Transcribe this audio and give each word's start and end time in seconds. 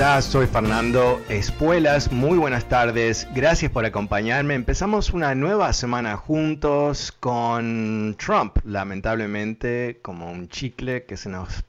Estás? 0.00 0.24
Soy 0.24 0.46
Fernando 0.46 1.20
Espuelas. 1.28 2.10
Muy 2.10 2.38
buenas 2.38 2.64
tardes. 2.64 3.28
Gracias 3.34 3.70
por 3.70 3.84
acompañarme. 3.84 4.54
Empezamos 4.54 5.10
una 5.10 5.34
nueva 5.34 5.74
semana 5.74 6.16
juntos 6.16 7.12
con 7.12 8.16
Trump, 8.18 8.56
lamentablemente 8.64 9.98
como 10.00 10.32
un 10.32 10.48
chicle 10.48 11.04
que 11.04 11.18
se 11.18 11.28
nos 11.28 11.66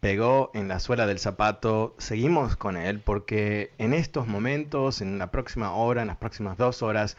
pegó 0.00 0.50
en 0.54 0.68
la 0.68 0.80
suela 0.80 1.06
del 1.06 1.18
zapato. 1.18 1.94
Seguimos 1.98 2.56
con 2.56 2.78
él 2.78 3.00
porque 3.00 3.72
en 3.76 3.92
estos 3.92 4.26
momentos, 4.26 5.02
en 5.02 5.18
la 5.18 5.30
próxima 5.30 5.72
hora, 5.72 6.00
en 6.00 6.08
las 6.08 6.16
próximas 6.16 6.56
dos 6.56 6.82
horas, 6.82 7.18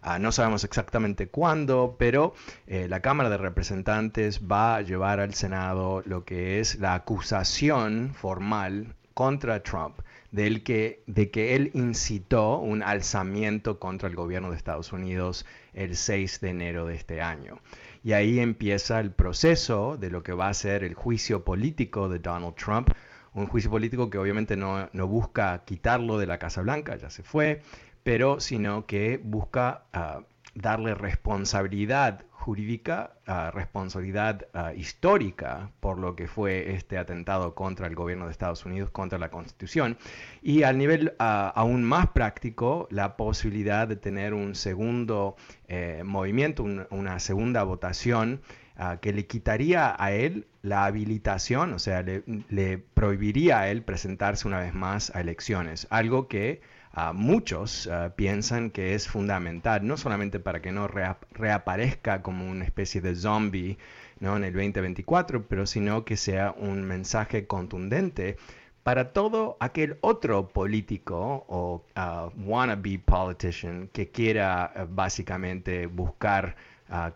Uh, 0.00 0.16
no 0.20 0.30
sabemos 0.30 0.62
exactamente 0.62 1.26
cuándo, 1.26 1.96
pero 1.98 2.32
eh, 2.68 2.86
la 2.88 3.00
Cámara 3.00 3.30
de 3.30 3.36
Representantes 3.36 4.42
va 4.48 4.76
a 4.76 4.82
llevar 4.82 5.18
al 5.18 5.34
Senado 5.34 6.04
lo 6.06 6.24
que 6.24 6.60
es 6.60 6.78
la 6.78 6.94
acusación 6.94 8.14
formal 8.14 8.94
contra 9.18 9.64
Trump 9.64 9.98
que, 10.62 11.02
de 11.08 11.30
que 11.32 11.56
él 11.56 11.72
incitó 11.74 12.60
un 12.60 12.84
alzamiento 12.84 13.80
contra 13.80 14.08
el 14.08 14.14
gobierno 14.14 14.52
de 14.52 14.56
Estados 14.56 14.92
Unidos 14.92 15.44
el 15.72 15.96
6 15.96 16.40
de 16.40 16.50
enero 16.50 16.86
de 16.86 16.94
este 16.94 17.20
año. 17.20 17.58
Y 18.04 18.12
ahí 18.12 18.38
empieza 18.38 19.00
el 19.00 19.10
proceso 19.10 19.96
de 19.96 20.10
lo 20.10 20.22
que 20.22 20.34
va 20.34 20.48
a 20.48 20.54
ser 20.54 20.84
el 20.84 20.94
juicio 20.94 21.42
político 21.42 22.08
de 22.08 22.20
Donald 22.20 22.54
Trump, 22.54 22.90
un 23.34 23.48
juicio 23.48 23.72
político 23.72 24.08
que 24.08 24.18
obviamente 24.18 24.56
no, 24.56 24.88
no 24.92 25.08
busca 25.08 25.64
quitarlo 25.64 26.16
de 26.16 26.26
la 26.28 26.38
Casa 26.38 26.62
Blanca, 26.62 26.94
ya 26.94 27.10
se 27.10 27.24
fue, 27.24 27.62
pero 28.04 28.38
sino 28.38 28.86
que 28.86 29.20
busca 29.20 29.86
uh, 29.96 30.22
darle 30.60 30.94
responsabilidad 30.94 32.24
jurídica, 32.32 33.12
uh, 33.26 33.50
responsabilidad 33.54 34.46
uh, 34.54 34.74
histórica 34.76 35.70
por 35.80 35.98
lo 35.98 36.16
que 36.16 36.26
fue 36.26 36.72
este 36.72 36.96
atentado 36.96 37.54
contra 37.54 37.86
el 37.86 37.94
gobierno 37.94 38.26
de 38.26 38.32
Estados 38.32 38.64
Unidos, 38.64 38.90
contra 38.90 39.18
la 39.18 39.30
Constitución, 39.30 39.98
y 40.40 40.62
al 40.62 40.78
nivel 40.78 41.14
aún 41.18 41.84
más 41.84 42.08
práctico, 42.08 42.88
la 42.90 43.16
posibilidad 43.16 43.86
de 43.86 43.96
tener 43.96 44.34
un 44.34 44.54
segundo 44.54 45.36
eh, 45.66 46.02
movimiento, 46.04 46.62
un, 46.62 46.86
una 46.90 47.18
segunda 47.18 47.62
votación 47.64 48.40
que 49.00 49.12
le 49.12 49.26
quitaría 49.26 49.96
a 49.98 50.12
él 50.12 50.46
la 50.62 50.84
habilitación, 50.84 51.72
o 51.72 51.80
sea, 51.80 52.02
le, 52.02 52.22
le 52.48 52.78
prohibiría 52.78 53.58
a 53.58 53.70
él 53.70 53.82
presentarse 53.82 54.46
una 54.46 54.60
vez 54.60 54.72
más 54.72 55.12
a 55.16 55.20
elecciones, 55.20 55.88
algo 55.90 56.28
que 56.28 56.60
muchos 57.14 57.88
piensan 58.16 58.70
que 58.70 58.94
es 58.94 59.08
fundamental, 59.08 59.86
no 59.86 59.96
solamente 59.96 60.40
para 60.40 60.60
que 60.60 60.72
no 60.72 60.88
reaparezca 60.88 62.22
como 62.22 62.48
una 62.48 62.64
especie 62.64 63.00
de 63.00 63.14
zombie 63.14 63.78
en 64.20 64.44
el 64.44 64.52
2024, 64.52 65.46
pero 65.46 65.66
sino 65.66 66.04
que 66.04 66.16
sea 66.16 66.54
un 66.56 66.84
mensaje 66.84 67.46
contundente 67.46 68.36
para 68.82 69.12
todo 69.12 69.56
aquel 69.60 69.98
otro 70.00 70.48
político 70.48 71.44
o 71.48 71.84
wannabe 72.36 72.98
politician 72.98 73.88
que 73.92 74.10
quiera 74.10 74.88
básicamente 74.90 75.86
buscar 75.86 76.56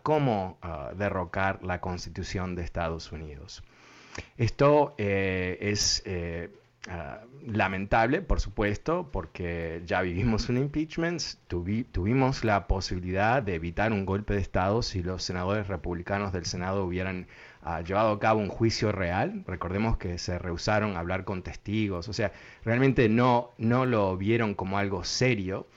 cómo 0.03 0.57
derrocar 0.95 1.63
la 1.63 1.81
constitución 1.81 2.55
de 2.55 2.63
Estados 2.63 3.11
Unidos. 3.11 3.63
Esto 4.37 4.93
eh, 4.97 5.57
es 5.59 6.03
eh, 6.05 6.49
Ah, 6.89 7.21
lamentable, 7.45 8.21
por 8.21 8.41
supuesto, 8.41 9.09
porque 9.09 9.81
ya 9.85 10.01
vivimos 10.01 10.49
un 10.49 10.57
impeachment, 10.57 11.21
tuvimos 11.47 12.43
la 12.43 12.67
posibilidad 12.67 13.41
de 13.41 13.55
evitar 13.55 13.93
un 13.93 14.05
golpe 14.05 14.33
de 14.33 14.41
Estado 14.41 14.81
si 14.81 15.01
los 15.01 15.23
senadores 15.23 15.67
republicanos 15.67 16.33
del 16.33 16.45
Senado 16.45 16.83
hubieran 16.83 17.27
uh, 17.65 17.81
llevado 17.83 18.11
a 18.11 18.19
cabo 18.19 18.41
un 18.41 18.49
juicio 18.49 18.91
real. 18.91 19.45
Recordemos 19.47 19.95
que 19.97 20.17
se 20.17 20.37
rehusaron 20.37 20.97
a 20.97 20.99
hablar 20.99 21.23
con 21.23 21.41
testigos, 21.41 22.09
o 22.09 22.13
sea, 22.13 22.33
realmente 22.65 23.07
no, 23.07 23.51
no 23.57 23.85
lo 23.85 24.17
vieron 24.17 24.53
como 24.53 24.77
algo 24.77 25.05
serio, 25.05 25.67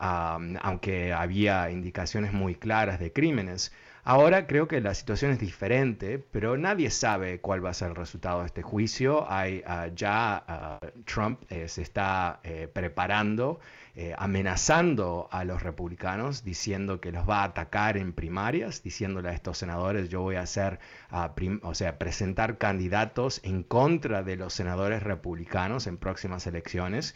um, 0.00 0.56
aunque 0.62 1.12
había 1.12 1.70
indicaciones 1.72 2.32
muy 2.32 2.54
claras 2.54 3.00
de 3.00 3.12
crímenes. 3.12 3.72
Ahora 4.04 4.48
creo 4.48 4.66
que 4.66 4.80
la 4.80 4.94
situación 4.94 5.30
es 5.30 5.38
diferente, 5.38 6.18
pero 6.18 6.56
nadie 6.56 6.90
sabe 6.90 7.40
cuál 7.40 7.64
va 7.64 7.70
a 7.70 7.74
ser 7.74 7.90
el 7.90 7.94
resultado 7.94 8.40
de 8.40 8.46
este 8.46 8.60
juicio. 8.60 9.30
Hay, 9.30 9.62
uh, 9.64 9.94
ya 9.94 10.80
uh, 10.82 11.02
Trump 11.04 11.40
eh, 11.50 11.68
se 11.68 11.82
está 11.82 12.40
eh, 12.42 12.66
preparando, 12.66 13.60
eh, 13.94 14.12
amenazando 14.18 15.28
a 15.30 15.44
los 15.44 15.62
republicanos, 15.62 16.42
diciendo 16.42 17.00
que 17.00 17.12
los 17.12 17.28
va 17.30 17.42
a 17.42 17.44
atacar 17.44 17.96
en 17.96 18.12
primarias, 18.12 18.82
diciéndole 18.82 19.28
a 19.28 19.34
estos 19.34 19.58
senadores, 19.58 20.08
yo 20.08 20.20
voy 20.20 20.34
a 20.34 20.40
hacer, 20.40 20.80
uh, 21.12 21.28
o 21.62 21.74
sea, 21.74 21.96
presentar 22.00 22.58
candidatos 22.58 23.40
en 23.44 23.62
contra 23.62 24.24
de 24.24 24.34
los 24.34 24.52
senadores 24.52 25.04
republicanos 25.04 25.86
en 25.86 25.96
próximas 25.96 26.44
elecciones, 26.48 27.14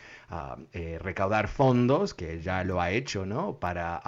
recaudar 1.01 1.49
fondos, 1.49 2.15
que 2.15 2.41
ya 2.43 2.63
lo 2.63 2.81
ha 2.81 2.91
hecho, 2.91 3.27
¿no? 3.27 3.59
Para 3.59 4.01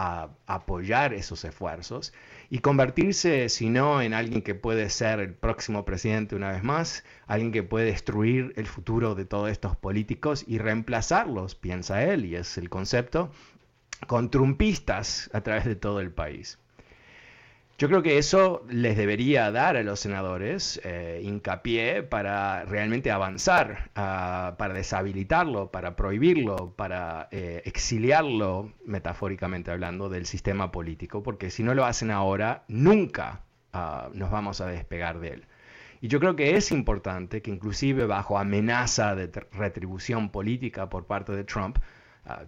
apoyar 0.46 1.14
esos 1.14 1.44
esfuerzos 1.44 2.12
y 2.50 2.60
convertirse, 2.60 3.48
si 3.48 3.68
no, 3.68 4.00
en 4.00 4.14
alguien 4.14 4.42
que 4.42 4.54
puede 4.54 4.88
ser 4.88 5.20
el 5.20 5.34
próximo 5.34 5.84
presidente 5.84 6.34
una 6.34 6.52
vez 6.52 6.62
más, 6.62 7.04
alguien 7.26 7.52
que 7.52 7.62
puede 7.62 7.86
destruir 7.86 8.54
el 8.56 8.66
futuro 8.66 9.14
de 9.14 9.26
todos 9.26 9.50
estos 9.50 9.76
políticos 9.76 10.44
y 10.46 10.58
reemplazarlos, 10.58 11.54
piensa 11.54 12.02
él, 12.04 12.24
y 12.24 12.36
es 12.36 12.56
el 12.56 12.70
concepto, 12.70 13.30
con 14.06 14.30
trumpistas 14.30 15.30
a 15.34 15.42
través 15.42 15.64
de 15.66 15.76
todo 15.76 16.00
el 16.00 16.10
país. 16.10 16.58
Yo 17.78 17.86
creo 17.86 18.02
que 18.02 18.18
eso 18.18 18.66
les 18.68 18.96
debería 18.96 19.52
dar 19.52 19.76
a 19.76 19.84
los 19.84 20.00
senadores 20.00 20.80
eh, 20.82 21.20
hincapié 21.22 22.02
para 22.02 22.64
realmente 22.64 23.12
avanzar, 23.12 23.90
uh, 23.90 24.56
para 24.56 24.74
deshabilitarlo, 24.74 25.70
para 25.70 25.94
prohibirlo, 25.94 26.74
para 26.74 27.28
eh, 27.30 27.62
exiliarlo, 27.66 28.72
metafóricamente 28.84 29.70
hablando, 29.70 30.08
del 30.08 30.26
sistema 30.26 30.72
político, 30.72 31.22
porque 31.22 31.50
si 31.50 31.62
no 31.62 31.72
lo 31.72 31.84
hacen 31.84 32.10
ahora, 32.10 32.64
nunca 32.66 33.44
uh, 33.72 34.12
nos 34.12 34.32
vamos 34.32 34.60
a 34.60 34.66
despegar 34.66 35.20
de 35.20 35.34
él. 35.34 35.46
Y 36.00 36.08
yo 36.08 36.18
creo 36.18 36.34
que 36.34 36.56
es 36.56 36.72
importante 36.72 37.42
que 37.42 37.52
inclusive 37.52 38.06
bajo 38.06 38.38
amenaza 38.40 39.14
de 39.14 39.28
retribución 39.52 40.30
política 40.30 40.88
por 40.88 41.06
parte 41.06 41.30
de 41.30 41.44
Trump, 41.44 41.78
Ah, 41.78 41.97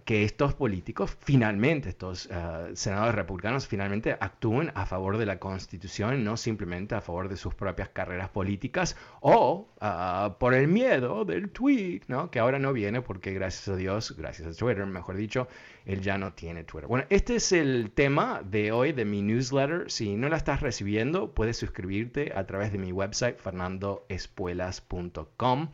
que 0.05 0.23
estos 0.23 0.53
políticos 0.53 1.17
finalmente, 1.19 1.89
estos 1.89 2.29
ah, 2.31 2.67
senadores 2.73 3.15
republicanos 3.15 3.67
finalmente 3.67 4.15
actúen 4.19 4.71
a 4.75 4.85
favor 4.85 5.17
de 5.17 5.25
la 5.25 5.39
Constitución, 5.39 6.23
no 6.23 6.37
simplemente 6.37 6.95
a 6.95 7.01
favor 7.01 7.29
de 7.29 7.37
sus 7.37 7.55
propias 7.55 7.89
carreras 7.89 8.29
políticas 8.29 8.95
o 9.21 9.69
ah, 9.79 10.35
por 10.39 10.53
el 10.53 10.67
miedo 10.67 11.25
del 11.25 11.49
tweet, 11.49 12.01
¿no? 12.07 12.29
que 12.29 12.39
ahora 12.39 12.59
no 12.59 12.73
viene 12.73 13.01
porque 13.01 13.33
gracias 13.33 13.67
a 13.69 13.75
Dios, 13.75 14.15
gracias 14.17 14.47
a 14.47 14.57
Twitter, 14.57 14.85
mejor 14.85 15.15
dicho, 15.15 15.47
él 15.85 16.01
ya 16.01 16.17
no 16.17 16.33
tiene 16.33 16.63
Twitter. 16.63 16.87
Bueno, 16.87 17.05
este 17.09 17.35
es 17.35 17.51
el 17.51 17.91
tema 17.91 18.41
de 18.43 18.71
hoy 18.71 18.93
de 18.93 19.05
mi 19.05 19.21
newsletter. 19.21 19.89
Si 19.89 20.15
no 20.15 20.29
la 20.29 20.37
estás 20.37 20.61
recibiendo, 20.61 21.33
puedes 21.33 21.57
suscribirte 21.57 22.31
a 22.35 22.45
través 22.45 22.71
de 22.71 22.77
mi 22.77 22.91
website 22.91 23.39
fernandoespuelas.com. 23.39 25.69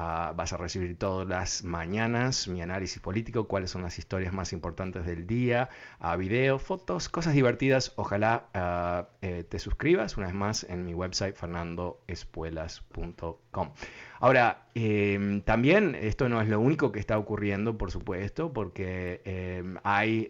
Ah, 0.00 0.32
vas 0.36 0.52
a 0.52 0.56
recibir 0.56 0.96
todas 0.96 1.26
las 1.26 1.64
mañanas 1.64 2.46
mi 2.46 2.62
análisis 2.62 3.02
político, 3.02 3.48
cuáles 3.48 3.72
son 3.72 3.82
las 3.82 3.98
historias 3.98 4.32
más 4.32 4.52
importantes 4.52 5.04
del 5.04 5.26
día, 5.26 5.70
uh, 6.00 6.16
video, 6.16 6.60
fotos, 6.60 7.08
cosas 7.08 7.34
divertidas. 7.34 7.94
Ojalá 7.96 8.46
ah, 8.54 9.08
eh, 9.22 9.42
te 9.42 9.58
suscribas 9.58 10.16
una 10.16 10.28
vez 10.28 10.36
más 10.36 10.62
en 10.62 10.86
mi 10.86 10.94
website 10.94 11.34
fernandoespuelas.com. 11.34 13.72
Ahora, 14.20 14.68
em, 14.76 15.42
también 15.42 15.96
esto 15.96 16.28
no 16.28 16.40
es 16.40 16.48
lo 16.48 16.60
único 16.60 16.92
que 16.92 17.00
está 17.00 17.18
ocurriendo, 17.18 17.76
por 17.76 17.90
supuesto, 17.90 18.52
porque 18.52 19.20
em, 19.24 19.78
hay 19.82 20.28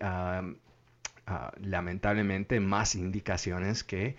lamentablemente 1.61 2.59
más 2.59 2.95
indicaciones 2.95 3.85
que 3.85 4.17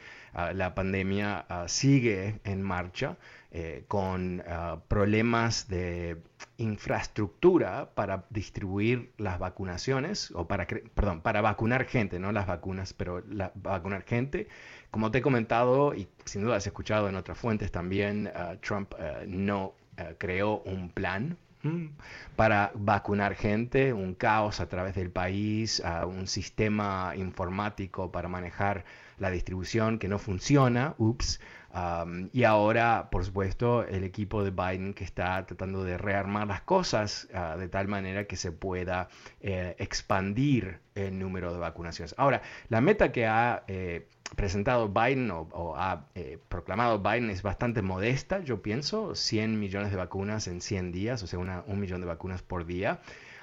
la 0.53 0.75
pandemia 0.75 1.47
sigue 1.65 2.39
en 2.43 2.61
marcha 2.61 3.17
eh, 3.51 3.83
con 3.87 4.43
problemas 4.87 5.67
de 5.67 6.21
infraestructura 6.57 7.91
para 7.95 8.25
distribuir 8.29 9.11
las 9.17 9.39
vacunaciones, 9.39 10.31
o 10.31 10.47
para, 10.47 10.67
perdón, 10.67 11.21
para 11.21 11.41
vacunar 11.41 11.85
gente, 11.85 12.19
no 12.19 12.31
las 12.31 12.47
vacunas, 12.47 12.93
pero 12.93 13.23
la, 13.27 13.51
vacunar 13.55 14.03
gente. 14.03 14.47
Como 14.91 15.11
te 15.11 15.19
he 15.19 15.21
comentado, 15.21 15.93
y 15.95 16.07
sin 16.25 16.43
duda 16.43 16.57
has 16.57 16.67
escuchado 16.67 17.09
en 17.09 17.15
otras 17.15 17.37
fuentes 17.37 17.71
también, 17.71 18.31
Trump 18.61 18.93
no 19.27 19.73
creó 20.17 20.61
un 20.61 20.89
plan. 20.89 21.37
Para 22.35 22.71
vacunar 22.75 23.35
gente, 23.35 23.93
un 23.93 24.13
caos 24.13 24.59
a 24.59 24.69
través 24.69 24.95
del 24.95 25.11
país, 25.11 25.81
un 26.05 26.27
sistema 26.27 27.13
informático 27.15 28.11
para 28.11 28.27
manejar 28.29 28.85
la 29.19 29.29
distribución 29.29 29.99
que 29.99 30.07
no 30.07 30.17
funciona, 30.17 30.95
ups. 30.97 31.39
y 32.31 32.43
ahora, 32.43 33.09
por 33.11 33.25
supuesto, 33.25 33.85
el 33.85 34.03
equipo 34.03 34.43
de 34.43 34.51
Biden 34.51 34.93
que 34.93 35.03
está 35.03 35.45
tratando 35.45 35.83
de 35.83 35.97
rearmar 35.97 36.47
las 36.47 36.61
cosas 36.61 37.27
ah, 37.33 37.55
de 37.57 37.67
tal 37.67 37.87
manera 37.87 38.25
que 38.25 38.35
se 38.35 38.51
pueda 38.51 39.09
eh, 39.41 39.75
expandir 39.77 40.79
el 40.95 41.19
número 41.19 41.53
de 41.53 41.59
vacunaciones. 41.59 42.15
Ahora, 42.17 42.41
la 42.69 42.81
meta 42.81 43.11
que 43.11 43.27
ha 43.27 43.63
eh, 43.67 44.07
presentado 44.35 44.89
Biden 44.89 45.31
o, 45.31 45.75
ha 45.75 46.07
eh, 46.15 46.37
proclamado 46.49 46.99
Biden 46.99 47.29
es 47.29 47.41
bastante 47.41 47.81
modesta, 47.81 48.39
yo 48.41 48.61
pienso, 48.61 49.15
100 49.15 49.59
millones 49.59 49.91
de 49.91 49.97
vacunas 49.97 50.47
en 50.47 50.61
100 50.61 50.91
días, 50.91 51.23
o 51.23 51.27
sea, 51.27 51.39
un 51.39 51.79
millón 51.79 52.01
de 52.01 52.07
vacunas 52.07 52.41
por 52.41 52.65
día. 52.65 53.01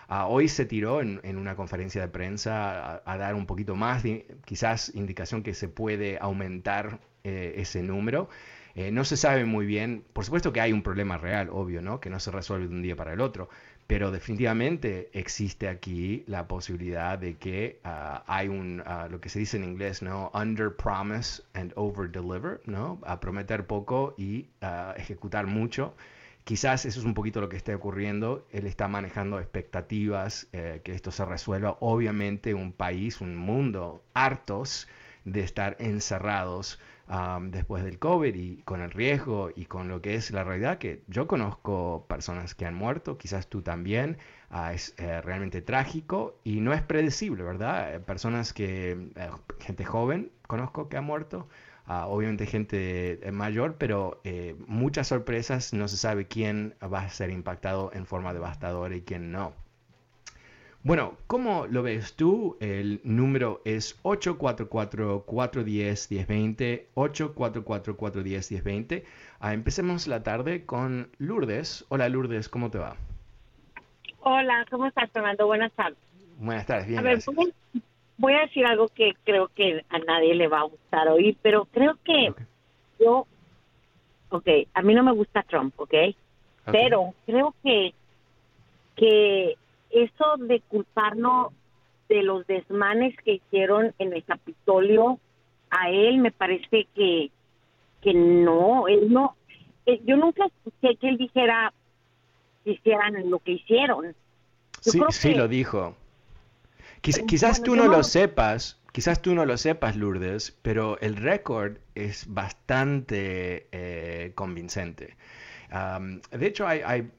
Ah, 0.08 0.26
hoy 0.28 0.48
se 0.48 0.64
tiró 0.66 1.00
en, 1.00 1.20
una 1.36 1.56
conferencia 1.56 2.00
de 2.00 2.08
prensa 2.08 3.02
a, 3.04 3.18
dar 3.18 3.34
un 3.34 3.46
poquito 3.46 3.74
más, 3.74 4.04
quizás 4.44 4.94
indicación 4.94 5.42
que 5.42 5.52
se 5.52 5.68
puede 5.68 6.18
aumentar 6.20 7.00
eh, 7.24 7.54
ese 7.56 7.82
número. 7.82 8.28
Eh, 8.76 8.92
no 8.92 9.04
se 9.04 9.16
sabe 9.16 9.44
muy 9.46 9.66
bien, 9.66 10.04
por 10.12 10.24
supuesto 10.24 10.52
que 10.52 10.60
hay 10.60 10.72
un 10.72 10.82
problema 10.82 11.16
real, 11.16 11.48
obvio, 11.50 11.82
¿no? 11.82 11.98
Que 11.98 12.10
no 12.10 12.20
se 12.20 12.30
resuelve 12.30 12.68
de 12.68 12.74
un 12.74 12.82
día 12.82 12.94
para 12.94 13.14
el 13.14 13.20
otro, 13.20 13.48
pero 13.86 14.10
definitivamente 14.10 15.10
existe 15.12 15.68
aquí 15.68 16.24
la 16.26 16.48
posibilidad 16.48 17.18
de 17.18 17.36
que 17.36 17.80
ah, 17.84 18.24
hay 18.26 18.48
un, 18.48 18.82
ah, 18.84 19.06
lo 19.08 19.20
que 19.20 19.28
se 19.28 19.38
dice 19.38 19.56
en 19.56 19.64
inglés, 19.64 20.02
¿no? 20.02 20.30
Under 20.34 20.74
promise 20.74 21.42
and 21.54 21.72
over 21.76 22.10
deliver, 22.10 22.60
¿no? 22.66 22.98
A 23.04 23.20
prometer 23.20 23.66
poco 23.66 24.14
y 24.18 24.48
uh, 24.62 24.92
ejecutar 24.96 25.46
mucho. 25.46 25.94
Quizás 26.42 26.84
eso 26.84 27.00
es 27.00 27.04
un 27.04 27.14
poquito 27.14 27.40
lo 27.40 27.48
que 27.48 27.56
está 27.56 27.74
ocurriendo. 27.74 28.46
Él 28.52 28.66
está 28.66 28.86
manejando 28.88 29.38
expectativas 29.38 30.48
eh, 30.52 30.80
que 30.84 30.92
esto 30.92 31.10
se 31.10 31.24
resuelva. 31.24 31.76
Obviamente 31.80 32.54
un 32.54 32.72
país, 32.72 33.20
un 33.20 33.36
mundo 33.36 34.04
hartos 34.14 34.86
de 35.24 35.40
estar 35.40 35.76
encerrados 35.80 36.78
después 37.50 37.84
del 37.84 37.98
COVID 37.98 38.34
y 38.34 38.62
con 38.62 38.80
el 38.80 38.90
riesgo 38.90 39.50
y 39.54 39.66
con 39.66 39.88
lo 39.88 40.02
que 40.02 40.16
es 40.16 40.30
la 40.32 40.44
realidad, 40.44 40.78
que 40.78 41.02
yo 41.06 41.26
conozco 41.26 42.06
personas 42.08 42.54
que 42.54 42.66
han 42.66 42.74
muerto, 42.74 43.16
quizás 43.18 43.48
tú 43.48 43.62
también, 43.62 44.18
ah, 44.50 44.72
es 44.72 44.94
eh, 44.98 45.20
realmente 45.22 45.62
trágico 45.62 46.40
y 46.44 46.60
no 46.60 46.72
es 46.72 46.82
predecible, 46.82 47.44
¿verdad? 47.44 47.94
Eh, 47.94 48.00
personas 48.00 48.52
que, 48.52 48.90
eh, 49.14 49.30
gente 49.60 49.84
joven 49.84 50.32
conozco 50.48 50.88
que 50.88 50.96
ha 50.96 51.00
muerto, 51.00 51.48
ah, 51.86 52.06
obviamente 52.08 52.46
gente 52.46 53.20
mayor, 53.32 53.76
pero 53.78 54.20
muchas 54.66 55.08
sorpresas, 55.08 55.72
no 55.72 55.88
se 55.88 55.96
sabe 55.96 56.26
quién 56.26 56.74
va 56.82 57.00
a 57.02 57.08
ser 57.10 57.30
impactado 57.30 57.90
en 57.94 58.06
forma 58.06 58.32
devastadora 58.34 58.96
y 58.96 59.02
quién 59.02 59.30
no. 59.32 59.65
Bueno, 60.86 61.18
¿cómo 61.26 61.66
lo 61.66 61.82
ves 61.82 62.14
tú? 62.14 62.56
El 62.60 63.00
número 63.02 63.60
es 63.64 64.00
844-410-1020, 64.04 66.84
844-410-1020. 66.94 69.02
Ah, 69.40 69.52
empecemos 69.52 70.06
la 70.06 70.22
tarde 70.22 70.64
con 70.64 71.10
Lourdes. 71.18 71.84
Hola 71.88 72.08
Lourdes, 72.08 72.48
¿cómo 72.48 72.70
te 72.70 72.78
va? 72.78 72.94
Hola, 74.20 74.64
¿cómo 74.70 74.86
estás, 74.86 75.10
Fernando? 75.10 75.46
Buenas 75.46 75.72
tardes. 75.72 75.98
Buenas 76.38 76.66
tardes, 76.66 76.86
bien. 76.86 77.00
A 77.00 77.02
ver, 77.02 77.18
voy, 78.18 78.34
a 78.34 78.42
decir 78.42 78.64
algo 78.64 78.86
que 78.86 79.16
creo 79.24 79.48
que 79.56 79.84
a 79.88 79.98
nadie 79.98 80.36
le 80.36 80.46
va 80.46 80.60
a 80.60 80.66
gustar 80.66 81.08
oír, 81.08 81.36
pero 81.42 81.64
creo 81.64 81.98
que 82.04 82.32
yo, 83.00 83.26
ok, 84.28 84.48
a 84.72 84.82
mí 84.82 84.94
no 84.94 85.02
me 85.02 85.10
gusta 85.10 85.42
Trump, 85.42 85.74
¿ok? 85.80 85.94
Pero 86.70 87.12
creo 87.26 87.56
que, 87.64 87.92
que 88.94 89.56
eso 89.90 90.36
de 90.38 90.60
culparnos 90.60 91.52
de 92.08 92.22
los 92.22 92.46
desmanes 92.46 93.14
que 93.24 93.34
hicieron 93.34 93.94
en 93.98 94.12
el 94.12 94.24
Capitolio, 94.24 95.18
a 95.70 95.90
él 95.90 96.18
me 96.18 96.30
parece 96.30 96.86
que, 96.94 97.30
que 98.00 98.14
no, 98.14 98.86
él 98.88 99.12
no, 99.12 99.36
eh, 99.86 100.00
yo 100.04 100.16
nunca 100.16 100.46
escuché 100.46 100.96
que 100.96 101.08
él 101.08 101.16
dijera 101.16 101.72
que 102.64 102.72
hicieran 102.72 103.28
lo 103.30 103.38
que 103.40 103.52
hicieron. 103.52 104.14
sí, 104.80 105.00
sí 105.10 105.34
lo 105.34 105.48
dijo. 105.48 105.96
quizás 107.00 107.62
tú 107.62 107.74
no, 107.74 107.86
lo 107.86 108.02
sepas, 108.04 108.80
quizás 108.92 109.20
tú 109.20 109.34
no 109.34 109.44
lo 109.44 109.56
sepas, 109.56 109.96
Lourdes, 109.96 110.56
pero 110.62 110.98
el 111.00 111.16
récord 111.16 111.78
es 111.94 112.32
bastante 112.32 113.66
eh, 113.72 114.32
convincente 114.34 115.16
de 115.70 116.46
hecho, 116.46 116.66
hay, 116.66 117.10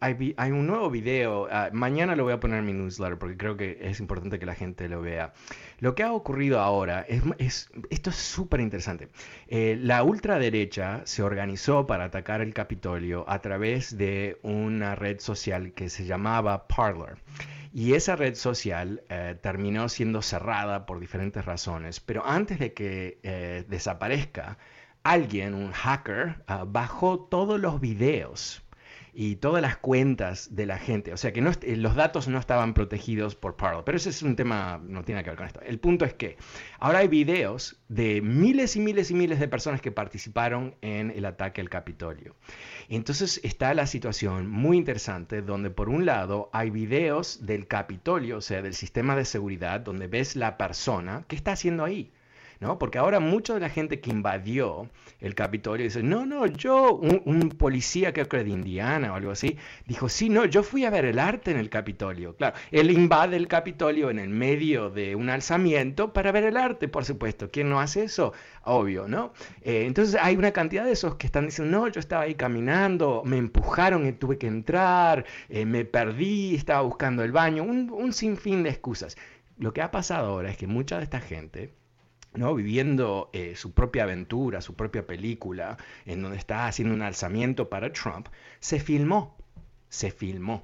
un 0.52 0.68
nuevo 0.68 0.90
video, 0.90 1.48
ah, 1.52 1.70
mañana 1.74 2.16
lo 2.16 2.24
voy 2.24 2.34
a 2.34 2.40
poner 2.40 2.60
en 2.60 2.66
mi 2.66 2.74
newsletter 2.74 3.18
porque 3.18 3.38
creo 3.38 3.58
que 3.58 3.78
es 3.82 4.00
importante 4.00 4.40
que 4.40 4.46
la 4.46 4.56
gente 4.56 4.88
lo 4.88 5.02
vea. 5.02 5.34
Lo 5.80 5.96
que 5.96 6.04
ha 6.04 6.14
ocurrido 6.14 6.60
ahora 6.60 7.06
es, 7.08 7.70
esto 7.90 8.10
es 8.10 8.16
súper 8.16 8.62
interesante. 8.62 9.10
Eh, 9.48 9.78
la 9.82 10.04
ultraderecha 10.04 11.02
se 11.06 11.24
organizó 11.24 11.86
para 11.88 12.06
atacar 12.06 12.42
el 12.42 12.54
Capitolio 12.54 13.26
a 13.28 13.42
través 13.42 13.98
de 13.98 14.40
una 14.44 14.96
red 14.96 15.20
social 15.20 15.74
que 15.74 15.90
se 15.90 16.06
llamaba 16.06 16.68
Parler. 16.68 17.18
Y 17.74 17.94
esa 17.94 18.16
red 18.16 18.36
social 18.36 19.04
eh, 19.10 19.38
terminó 19.42 19.88
siendo 19.90 20.22
cerrada 20.22 20.86
por 20.86 21.00
diferentes 21.00 21.46
razones, 21.46 22.00
pero 22.00 22.26
antes 22.26 22.60
de 22.60 22.74
que 22.74 23.20
eh, 23.22 23.66
desaparezca, 23.68 24.58
alguien, 25.12 25.54
un 25.54 25.72
hacker, 25.72 26.44
ah, 26.48 26.66
bajó 26.68 27.20
todos 27.20 27.60
los 27.60 27.80
videos 27.80 28.64
y 29.20 29.38
todas 29.38 29.64
las 29.64 29.78
cuentas 29.78 30.56
de 30.56 30.68
la 30.68 30.78
gente. 30.78 31.12
O 31.12 31.18
sea 31.18 31.34
que 31.34 31.42
los 31.42 31.96
datos 31.96 32.28
no 32.28 32.38
estaban 32.38 32.76
protegidos 32.76 33.34
por 33.36 33.56
Parler. 33.56 33.84
Pero 33.84 33.98
ese 33.98 34.10
es 34.10 34.22
un 34.22 34.36
tema, 34.36 34.80
no 34.84 35.04
tiene 35.04 35.24
que 35.24 35.32
ver 35.32 35.38
con 35.38 35.48
esto. 35.48 35.60
El 35.62 35.80
punto 35.80 36.06
es 36.06 36.14
que 36.14 36.38
ahora 36.78 37.00
hay 37.00 37.08
videos 37.08 37.78
de 37.88 38.22
miles 38.22 38.76
y 38.76 38.80
miles 38.80 39.10
y 39.10 39.16
miles 39.16 39.40
de 39.40 39.48
personas 39.48 39.82
que 39.82 39.92
participaron 39.92 40.76
en 40.82 41.10
el 41.10 41.26
ataque 41.26 41.62
al 41.62 41.70
Capitolio. 41.70 42.36
Entonces 42.90 43.42
está 43.44 43.74
la 43.74 43.88
situación 43.88 44.52
muy 44.52 44.78
interesante 44.78 45.42
donde 45.42 45.72
por 45.72 45.90
un 45.90 46.06
lado 46.06 46.52
hay 46.54 46.70
videos 46.70 47.44
del 47.44 47.66
Capitolio, 47.66 48.38
o 48.38 48.42
sea, 48.42 48.62
del 48.62 48.76
sistema 48.76 49.16
de 49.16 49.26
seguridad, 49.26 49.80
donde 49.80 50.06
ves 50.06 50.36
la 50.36 50.58
persona 50.58 51.26
que 51.28 51.36
está 51.36 51.54
haciendo 51.54 51.84
ahí. 51.84 52.12
¿No? 52.60 52.80
Porque 52.80 52.98
ahora 52.98 53.20
mucha 53.20 53.54
de 53.54 53.60
la 53.60 53.70
gente 53.70 54.00
que 54.00 54.10
invadió 54.10 54.90
el 55.20 55.36
Capitolio 55.36 55.84
dice, 55.84 56.04
no, 56.04 56.26
no, 56.26 56.46
yo, 56.46 56.94
un, 56.96 57.50
policía 57.58 58.14
creo 58.14 58.28
que 58.28 58.44
de 58.44 58.50
Indiana 58.50 59.14
o 59.14 59.16
algo 59.16 59.32
así, 59.32 59.58
dijo, 59.86 60.10
sí, 60.10 60.30
no, 60.30 60.46
yo 60.46 60.64
fui 60.64 60.86
a 60.86 60.90
ver 60.90 61.06
el 61.06 61.20
arte 61.20 61.52
en 61.52 61.58
el 61.58 61.70
Capitolio. 61.70 62.36
Claro, 62.36 62.56
él 62.72 62.92
invade 62.92 63.38
el 63.38 63.48
Capitolio 63.48 64.10
en 64.10 64.20
el 64.20 64.30
medio 64.30 64.90
de 64.90 65.16
un 65.16 65.30
alzamiento 65.30 66.14
para 66.14 66.32
ver 66.32 66.44
el 66.44 66.58
arte, 66.58 66.88
por 66.88 67.06
supuesto. 67.06 67.50
¿Quién 67.52 67.70
no 67.70 67.80
hace 67.80 68.04
eso? 68.04 68.34
Obvio, 68.64 69.08
¿no? 69.08 69.34
Eh, 69.62 69.86
entonces 69.86 70.20
hay 70.22 70.36
una 70.36 70.52
cantidad 70.52 70.86
de 70.86 70.92
esos 70.92 71.16
que 71.16 71.28
están 71.28 71.46
diciendo, 71.46 71.80
no, 71.80 71.88
yo 71.88 72.00
estaba 72.00 72.24
ahí 72.24 72.36
caminando, 72.36 73.24
me 73.26 73.38
empujaron 73.38 74.08
y 74.08 74.14
tuve 74.14 74.38
que 74.38 74.48
entrar, 74.48 75.26
eh, 75.50 75.66
me 75.66 75.86
perdí, 75.86 76.56
estaba 76.56 76.82
buscando 76.82 77.24
el 77.24 77.32
baño, 77.32 77.64
un, 77.64 77.90
un 77.92 78.14
sinfín 78.14 78.64
de 78.64 78.70
excusas. 78.70 79.18
Lo 79.58 79.74
que 79.74 79.82
ha 79.82 79.92
pasado 79.92 80.28
ahora 80.30 80.52
es 80.52 80.58
que 80.58 80.68
mucha 80.68 80.98
de 80.98 81.04
esta 81.04 81.20
gente 81.20 81.74
¿no? 82.38 82.56
viviendo 82.56 83.30
eh, 83.34 83.56
su 83.56 83.74
propia 83.74 84.04
aventura, 84.04 84.62
su 84.62 84.76
propia 84.76 85.06
película, 85.06 85.78
en 86.06 86.22
donde 86.22 86.38
está 86.38 86.68
haciendo 86.68 86.94
un 86.94 87.02
alzamiento 87.02 87.70
para 87.70 87.92
Trump, 87.92 88.28
se 88.60 88.80
filmó, 88.80 89.38
se 89.90 90.12
filmó 90.12 90.64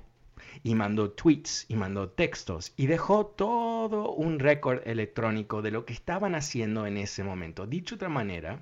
y 0.62 0.76
mandó 0.76 1.12
tweets 1.12 1.66
y 1.68 1.76
mandó 1.76 2.10
textos 2.10 2.74
y 2.78 2.86
dejó 2.86 3.26
todo 3.26 4.12
un 4.12 4.40
récord 4.40 4.82
electrónico 4.86 5.62
de 5.62 5.72
lo 5.72 5.86
que 5.86 5.94
estaban 5.94 6.36
haciendo 6.36 6.86
en 6.86 6.98
ese 6.98 7.24
momento. 7.24 7.66
Dicho 7.66 7.96
de 7.96 7.98
otra 7.98 8.10
manera, 8.10 8.60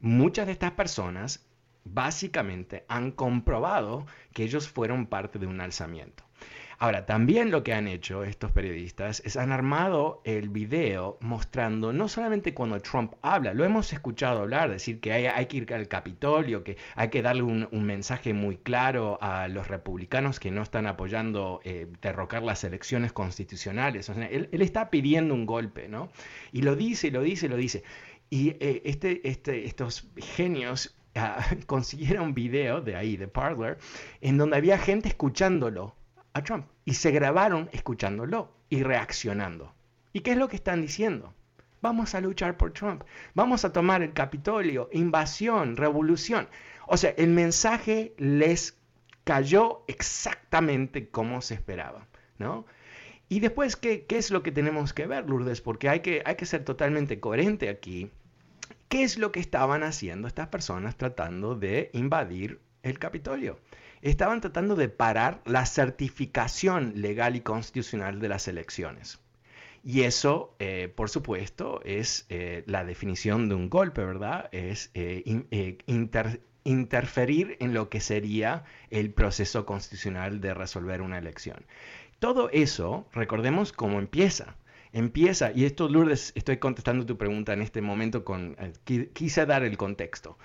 muchas 0.00 0.46
de 0.46 0.52
estas 0.52 0.72
personas 0.72 1.46
básicamente 1.84 2.84
han 2.88 3.12
comprobado 3.12 4.06
que 4.32 4.44
ellos 4.44 4.68
fueron 4.68 5.06
parte 5.06 5.38
de 5.38 5.46
un 5.46 5.60
alzamiento. 5.60 6.25
Ahora, 6.78 7.06
también 7.06 7.50
lo 7.50 7.62
que 7.62 7.72
han 7.72 7.88
hecho 7.88 8.22
estos 8.22 8.50
periodistas 8.52 9.22
es 9.24 9.38
han 9.38 9.50
armado 9.50 10.20
el 10.24 10.50
video 10.50 11.16
mostrando 11.22 11.92
no 11.94 12.06
solamente 12.06 12.52
cuando 12.52 12.78
Trump 12.80 13.14
habla, 13.22 13.54
lo 13.54 13.64
hemos 13.64 13.92
escuchado 13.94 14.40
hablar, 14.40 14.70
decir 14.70 15.00
que 15.00 15.12
hay, 15.12 15.46
que 15.46 15.56
ir 15.56 15.72
al 15.72 15.88
Capitolio, 15.88 16.64
que 16.64 16.76
hay 16.94 17.08
que 17.08 17.22
darle 17.22 17.42
un, 17.42 17.66
mensaje 17.86 18.34
muy 18.34 18.58
claro 18.58 19.18
a 19.22 19.48
los 19.48 19.68
republicanos 19.68 20.38
que 20.38 20.50
no 20.50 20.62
están 20.62 20.86
apoyando 20.86 21.60
eh, 21.64 21.86
derrocar 22.02 22.42
las 22.42 22.62
elecciones 22.64 23.12
constitucionales. 23.12 24.10
él, 24.10 24.48
está 24.52 24.90
pidiendo 24.90 25.32
un 25.34 25.46
golpe, 25.46 25.88
¿no? 25.88 26.10
Y 26.52 26.62
lo 26.62 26.76
dice, 26.76 27.10
lo 27.10 27.22
dice, 27.22 27.48
lo 27.48 27.56
dice. 27.56 27.84
Y 28.28 28.50
eh, 28.60 28.82
este, 28.84 29.26
este, 29.28 29.66
estos 29.66 30.08
genios 30.16 30.94
ah, 31.14 31.42
consiguieron 31.66 32.26
un 32.28 32.34
video 32.34 32.80
de 32.82 32.96
ahí, 32.96 33.16
de 33.16 33.28
Parler, 33.28 33.78
en 34.20 34.36
donde 34.36 34.56
había 34.56 34.78
gente 34.78 35.08
escuchándolo 35.08 35.94
a 36.36 36.42
Trump 36.42 36.66
y 36.84 36.94
se 36.94 37.10
grabaron 37.10 37.70
escuchándolo 37.72 38.52
y 38.68 38.82
reaccionando. 38.82 39.72
¿Y 40.12 40.20
qué 40.20 40.32
es 40.32 40.36
lo 40.36 40.48
que 40.48 40.56
están 40.56 40.82
diciendo? 40.82 41.32
Vamos 41.80 42.14
a 42.14 42.20
luchar 42.20 42.56
por 42.56 42.72
Trump, 42.72 43.04
vamos 43.34 43.64
a 43.64 43.72
tomar 43.72 44.02
el 44.02 44.12
Capitolio, 44.12 44.90
invasión, 44.92 45.76
revolución. 45.76 46.48
O 46.86 46.96
sea, 46.96 47.14
el 47.16 47.30
mensaje 47.30 48.14
les 48.18 48.76
cayó 49.24 49.82
exactamente 49.86 51.08
como 51.08 51.40
se 51.40 51.54
esperaba, 51.54 52.06
¿no? 52.38 52.66
Y 53.28 53.40
después, 53.40 53.76
¿qué, 53.76 54.04
¿qué, 54.04 54.18
es 54.18 54.30
lo 54.30 54.42
que 54.42 54.52
tenemos 54.52 54.92
que 54.92 55.06
ver, 55.06 55.28
Lourdes? 55.28 55.60
Porque 55.60 55.88
hay 55.88 56.00
que, 56.00 56.22
hay 56.24 56.36
que 56.36 56.46
ser 56.46 56.64
totalmente 56.64 57.18
coherente 57.18 57.68
aquí. 57.68 58.10
¿Qué 58.88 59.02
es 59.02 59.18
lo 59.18 59.32
que 59.32 59.40
estaban 59.40 59.82
haciendo 59.82 60.28
estas 60.28 60.48
personas 60.48 60.96
tratando 60.96 61.54
de 61.54 61.90
invadir 61.92 62.60
el 62.82 62.98
Capitolio? 62.98 63.58
Estaban 64.02 64.40
tratando 64.40 64.76
de 64.76 64.88
parar 64.88 65.40
la 65.44 65.66
certificación 65.66 66.92
legal 66.96 67.36
y 67.36 67.40
constitucional 67.40 68.20
de 68.20 68.28
las 68.28 68.48
elecciones. 68.48 69.20
Y 69.84 70.02
eso, 70.02 70.54
eh, 70.58 70.92
por 70.94 71.10
supuesto, 71.10 71.80
es 71.84 72.26
eh, 72.28 72.64
la 72.66 72.84
definición 72.84 73.48
de 73.48 73.54
un 73.54 73.70
golpe, 73.70 74.04
¿verdad? 74.04 74.48
Es 74.50 74.90
eh, 74.94 75.22
interferir 76.64 77.56
en 77.60 77.72
lo 77.72 77.88
que 77.88 78.00
sería 78.00 78.64
el 78.90 79.12
proceso 79.12 79.64
constitucional 79.64 80.40
de 80.40 80.54
resolver 80.54 81.02
una 81.02 81.18
elección. 81.18 81.64
Todo 82.18 82.50
eso, 82.50 83.06
recordemos 83.12 83.72
cómo 83.72 84.00
empieza. 84.00 84.56
Empieza, 84.92 85.52
y 85.52 85.66
esto, 85.66 85.88
Lourdes, 85.88 86.32
estoy 86.34 86.56
contestando 86.56 87.06
tu 87.06 87.16
pregunta 87.16 87.52
en 87.52 87.62
este 87.62 87.80
momento 87.80 88.24
con, 88.24 88.56
quise 89.12 89.46
dar 89.46 89.62
el 89.62 89.76
contexto, 89.76 90.36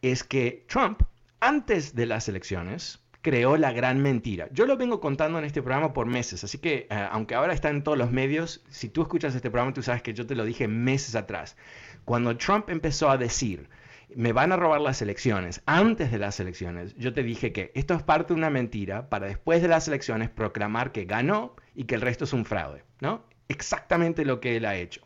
es 0.00 0.22
que 0.22 0.64
Trump 0.68 1.02
antes 1.46 1.94
de 1.94 2.06
las 2.06 2.28
elecciones, 2.28 2.98
creó 3.22 3.56
la 3.56 3.72
gran 3.72 4.02
mentira. 4.02 4.48
Yo 4.50 4.66
lo 4.66 4.76
vengo 4.76 5.00
contando 5.00 5.38
en 5.38 5.44
este 5.44 5.62
programa 5.62 5.92
por 5.92 6.06
meses, 6.06 6.42
así 6.42 6.58
que 6.58 6.88
eh, 6.90 7.08
aunque 7.12 7.36
ahora 7.36 7.52
está 7.52 7.70
en 7.70 7.84
todos 7.84 7.96
los 7.96 8.10
medios, 8.10 8.64
si 8.68 8.88
tú 8.88 9.02
escuchas 9.02 9.32
este 9.32 9.48
programa, 9.48 9.72
tú 9.72 9.80
sabes 9.80 10.02
que 10.02 10.12
yo 10.12 10.26
te 10.26 10.34
lo 10.34 10.44
dije 10.44 10.66
meses 10.66 11.14
atrás. 11.14 11.56
Cuando 12.04 12.36
Trump 12.36 12.68
empezó 12.68 13.10
a 13.10 13.16
decir, 13.16 13.68
me 14.12 14.32
van 14.32 14.50
a 14.50 14.56
robar 14.56 14.80
las 14.80 15.02
elecciones, 15.02 15.62
antes 15.66 16.10
de 16.10 16.18
las 16.18 16.40
elecciones, 16.40 16.96
yo 16.96 17.12
te 17.14 17.22
dije 17.22 17.52
que 17.52 17.70
esto 17.76 17.94
es 17.94 18.02
parte 18.02 18.34
de 18.34 18.38
una 18.38 18.50
mentira 18.50 19.08
para 19.08 19.28
después 19.28 19.62
de 19.62 19.68
las 19.68 19.86
elecciones 19.86 20.30
proclamar 20.30 20.90
que 20.90 21.04
ganó 21.04 21.54
y 21.76 21.84
que 21.84 21.94
el 21.94 22.00
resto 22.00 22.24
es 22.24 22.32
un 22.32 22.44
fraude, 22.44 22.82
¿no? 23.00 23.24
Exactamente 23.46 24.24
lo 24.24 24.40
que 24.40 24.56
él 24.56 24.64
ha 24.64 24.74
hecho. 24.74 25.00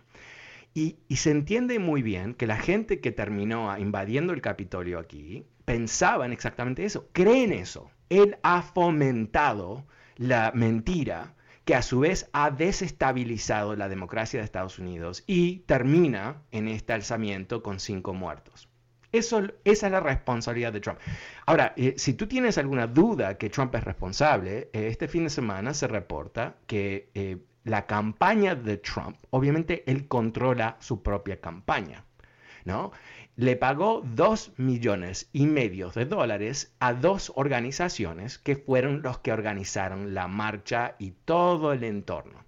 Y, 0.72 1.00
y, 1.06 1.16
se 1.16 1.32
entiende 1.32 1.80
muy 1.80 2.00
bien 2.00 2.32
que 2.32 2.46
la 2.46 2.56
gente 2.56 3.00
que 3.00 3.10
terminó 3.10 3.76
invadiendo 3.76 4.32
el 4.32 4.40
Capitolio 4.40 5.00
aquí 5.00 5.44
pensaban 5.70 6.32
exactamente 6.32 6.84
eso, 6.84 7.08
creen 7.12 7.52
eso. 7.52 7.92
Él 8.08 8.38
ha 8.42 8.60
fomentado 8.60 9.86
la 10.16 10.50
mentira 10.52 11.36
que 11.64 11.76
a 11.76 11.82
su 11.82 12.00
vez 12.00 12.28
ha 12.32 12.50
desestabilizado 12.50 13.76
la 13.76 13.88
democracia 13.88 14.40
de 14.40 14.44
Estados 14.44 14.80
Unidos 14.80 15.22
y 15.28 15.60
termina 15.66 16.42
en 16.50 16.66
este 16.66 16.92
alzamiento 16.92 17.62
con 17.62 17.78
cinco 17.78 18.14
muertos. 18.14 18.68
Eso, 19.12 19.42
esa 19.62 19.86
es 19.86 19.92
la 19.92 20.00
responsabilidad 20.00 20.72
de 20.72 20.80
Trump. 20.80 20.98
Ahora, 21.46 21.72
eh, 21.76 21.94
si 21.96 22.14
tú 22.14 22.26
tienes 22.26 22.58
alguna 22.58 22.88
duda 22.88 23.38
que 23.38 23.48
Trump 23.48 23.72
es 23.76 23.84
responsable, 23.84 24.70
eh, 24.72 24.88
este 24.88 25.06
fin 25.06 25.22
de 25.22 25.30
semana 25.30 25.72
se 25.72 25.86
reporta 25.86 26.56
que 26.66 27.10
eh, 27.14 27.36
la 27.62 27.86
campaña 27.86 28.56
de 28.56 28.78
Trump, 28.78 29.18
obviamente 29.30 29.84
él 29.88 30.08
controla 30.08 30.78
su 30.80 31.00
propia 31.00 31.40
campaña, 31.40 32.04
¿no? 32.64 32.90
Le 33.36 33.56
pagó 33.56 34.02
dos 34.04 34.52
millones 34.56 35.28
y 35.32 35.46
medio 35.46 35.90
de 35.90 36.04
dólares 36.04 36.74
a 36.78 36.92
dos 36.92 37.32
organizaciones 37.34 38.38
que 38.38 38.56
fueron 38.56 39.02
los 39.02 39.18
que 39.18 39.32
organizaron 39.32 40.14
la 40.14 40.28
marcha 40.28 40.96
y 40.98 41.12
todo 41.12 41.72
el 41.72 41.84
entorno. 41.84 42.44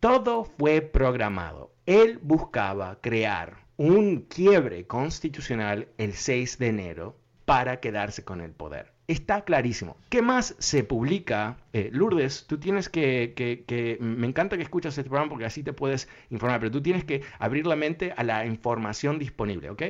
Todo 0.00 0.44
fue 0.44 0.80
programado. 0.80 1.72
Él 1.86 2.18
buscaba 2.22 3.00
crear 3.00 3.66
un 3.76 4.22
quiebre 4.22 4.86
constitucional 4.86 5.88
el 5.98 6.14
6 6.14 6.58
de 6.58 6.68
enero 6.68 7.16
para 7.44 7.80
quedarse 7.80 8.24
con 8.24 8.40
el 8.40 8.52
poder 8.52 8.95
está 9.08 9.42
clarísimo. 9.42 9.96
¿Qué 10.08 10.22
más 10.22 10.56
se 10.58 10.84
publica? 10.84 11.58
Eh, 11.72 11.90
Lourdes, 11.92 12.46
tú 12.46 12.58
tienes 12.58 12.88
que, 12.88 13.34
que, 13.36 13.98
me 14.00 14.26
encanta 14.26 14.56
que 14.56 14.62
escuchas 14.62 14.96
este 14.96 15.08
programa 15.08 15.30
porque 15.30 15.44
así 15.44 15.62
te 15.62 15.72
puedes 15.72 16.08
informar, 16.30 16.60
pero 16.60 16.72
tú 16.72 16.82
tienes 16.82 17.04
que 17.04 17.22
abrir 17.38 17.66
la 17.66 17.76
mente 17.76 18.12
a 18.16 18.24
la 18.24 18.46
información 18.46 19.18
disponible, 19.18 19.70
¿ok? 19.70 19.82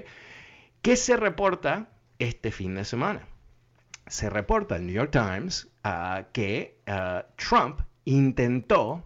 ¿Qué 0.82 0.96
se 0.96 1.16
reporta 1.16 1.88
este 2.18 2.50
fin 2.50 2.75
de 2.75 2.85
semana? 2.85 3.26
Se 4.06 4.30
reporta 4.30 4.76
en 4.76 4.87
New 4.87 4.94
York 4.94 5.11
Times 5.11 5.68
ah, 5.82 6.26
que 6.32 6.78
ah, 6.87 7.26
Trump 7.37 7.80
intentó 8.04 9.02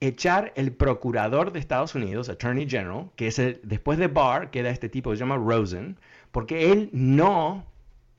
echar 0.00 0.52
el 0.56 0.72
procurador 0.72 1.52
de 1.52 1.60
Estados 1.60 1.94
Unidos, 1.94 2.28
Attorney 2.28 2.68
General, 2.68 3.10
que 3.16 3.28
es 3.28 3.38
el, 3.38 3.60
después 3.62 3.98
de 3.98 4.08
Barr, 4.08 4.50
queda 4.50 4.70
este 4.70 4.88
tipo 4.88 5.10
que 5.10 5.16
se 5.16 5.20
llama 5.20 5.36
Rosen, 5.36 5.98
porque 6.32 6.72
él 6.72 6.90
no 6.92 7.64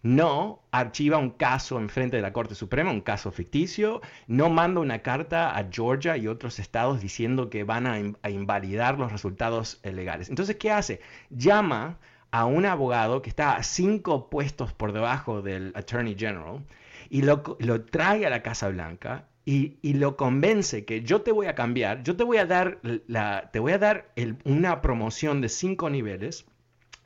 no 0.05 0.61
archiva 0.69 1.17
un 1.17 1.31
caso 1.31 1.79
en 1.79 1.89
frente 1.89 2.17
de 2.17 2.21
la 2.21 2.31
Corte 2.31 2.53
Suprema, 2.53 2.91
un 2.91 3.01
caso 3.01 3.31
ficticio, 3.31 4.01
no 4.27 4.51
manda 4.51 4.79
una 4.79 4.99
carta 4.99 5.57
a 5.57 5.67
Georgia 5.71 6.15
y 6.15 6.27
otros 6.27 6.59
estados 6.59 7.01
diciendo 7.01 7.49
que 7.49 7.63
van 7.63 7.87
a, 7.87 8.29
invalidar 8.29 8.99
los 8.99 9.11
resultados 9.11 9.79
legales. 9.81 10.29
Entonces, 10.29 10.57
¿qué 10.57 10.69
hace? 10.69 11.01
Llama 11.31 11.97
a 12.29 12.45
un 12.45 12.67
abogado 12.67 13.23
que 13.23 13.29
está 13.31 13.55
a 13.55 13.63
cinco 13.63 14.29
puestos 14.29 14.73
por 14.73 14.93
debajo 14.93 15.41
del 15.41 15.71
Attorney 15.75 16.15
General 16.15 16.63
y 17.09 17.23
lo, 17.23 17.41
trae 17.85 18.27
a 18.27 18.29
la 18.29 18.43
Casa 18.43 18.69
Blanca 18.69 19.27
y, 19.43 19.79
lo 19.93 20.17
convence 20.17 20.85
que 20.85 21.01
yo 21.01 21.21
te 21.21 21.31
voy 21.31 21.47
a 21.47 21.55
cambiar, 21.55 22.03
yo 22.03 22.15
te 22.15 22.23
voy 22.23 22.37
a 22.37 22.45
dar, 22.45 22.77
la, 23.07 23.49
te 23.51 23.57
voy 23.57 23.71
a 23.71 23.79
dar 23.79 24.13
una 24.43 24.81
promoción 24.81 25.41
de 25.41 25.49
cinco 25.49 25.89
niveles 25.89 26.45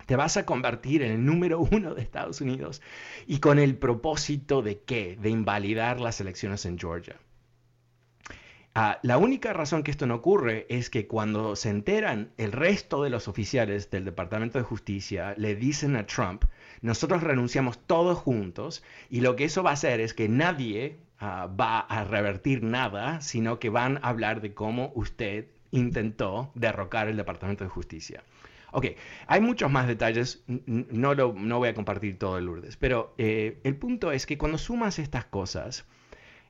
te 0.09 0.15
vas 0.15 0.37
a 0.37 0.45
convertir 0.47 1.03
en 1.03 1.11
el 1.11 1.23
número 1.23 1.59
uno 1.59 1.93
de 1.93 2.01
Estados 2.01 2.41
Unidos 2.41 2.81
y 3.27 3.37
con 3.37 3.59
el 3.59 3.75
propósito 3.75 4.63
de 4.63 4.81
qué? 4.81 5.15
De 5.21 5.29
invalidar 5.29 6.01
las 6.01 6.19
elecciones 6.19 6.65
en 6.65 6.79
Georgia. 6.79 7.17
Ah, 8.73 8.97
la 9.03 9.19
única 9.19 9.53
razón 9.53 9.83
que 9.83 9.91
esto 9.91 10.07
no 10.07 10.15
ocurre 10.15 10.65
es 10.67 10.89
que 10.89 11.05
cuando 11.05 11.55
se 11.55 11.69
enteran 11.69 12.31
el 12.37 12.53
resto 12.53 13.03
de 13.03 13.11
los 13.11 13.27
oficiales 13.27 13.91
del 13.91 14.03
Departamento 14.03 14.57
de 14.57 14.63
Justicia 14.63 15.35
le 15.37 15.55
dicen 15.55 15.95
a 15.95 16.07
Trump, 16.07 16.45
nosotros 16.81 17.21
renunciamos 17.21 17.77
todos 17.77 18.17
juntos 18.17 18.83
y 19.11 19.21
lo 19.21 19.35
que 19.35 19.43
eso 19.43 19.61
va 19.61 19.69
a 19.69 19.73
hacer 19.73 19.99
es 19.99 20.15
que 20.15 20.27
nadie 20.27 20.97
ah, 21.19 21.47
va 21.47 21.81
a 21.81 22.03
revertir 22.03 22.63
nada, 22.63 23.21
sino 23.21 23.59
que 23.59 23.69
van 23.69 23.97
a 23.97 24.09
hablar 24.09 24.41
de 24.41 24.55
cómo 24.55 24.91
usted 24.95 25.45
intentó 25.69 26.51
derrocar 26.55 27.07
el 27.09 27.17
Departamento 27.17 27.63
de 27.63 27.69
Justicia. 27.69 28.23
Ok, 28.71 28.85
hay 29.27 29.41
muchos 29.41 29.71
más 29.71 29.87
detalles, 29.87 30.43
no, 30.47 31.13
lo, 31.15 31.33
no 31.33 31.57
voy 31.57 31.69
a 31.69 31.73
compartir 31.73 32.19
todo 32.19 32.37
el 32.37 32.45
Lourdes, 32.45 32.77
pero 32.77 33.13
eh, 33.17 33.59
el 33.63 33.75
punto 33.75 34.11
es 34.11 34.25
que 34.25 34.37
cuando 34.37 34.57
sumas 34.57 34.99
estas 34.99 35.25
cosas, 35.25 35.85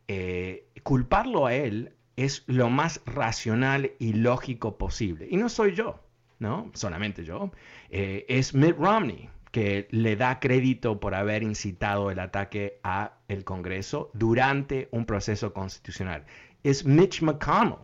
eh, 0.07 0.67
culparlo 0.83 1.45
a 1.45 1.53
él 1.53 1.93
es 2.15 2.43
lo 2.47 2.69
más 2.69 3.01
racional 3.05 3.91
y 3.99 4.13
lógico 4.13 4.77
posible. 4.77 5.27
Y 5.29 5.37
no 5.37 5.47
soy 5.47 5.73
yo, 5.73 6.03
¿no? 6.39 6.69
Solamente 6.73 7.23
yo. 7.23 7.51
Eh, 7.89 8.25
es 8.27 8.53
Mitt 8.53 8.75
Romney 8.77 9.29
que 9.51 9.87
le 9.91 10.15
da 10.15 10.39
crédito 10.39 10.99
por 10.99 11.15
haber 11.15 11.43
incitado 11.43 12.11
el 12.11 12.19
ataque 12.19 12.79
a 12.83 13.13
el 13.27 13.43
Congreso 13.43 14.11
durante 14.13 14.89
un 14.91 15.05
proceso 15.05 15.53
constitucional. 15.53 16.25
Es 16.63 16.85
Mitch 16.85 17.21
McConnell 17.21 17.77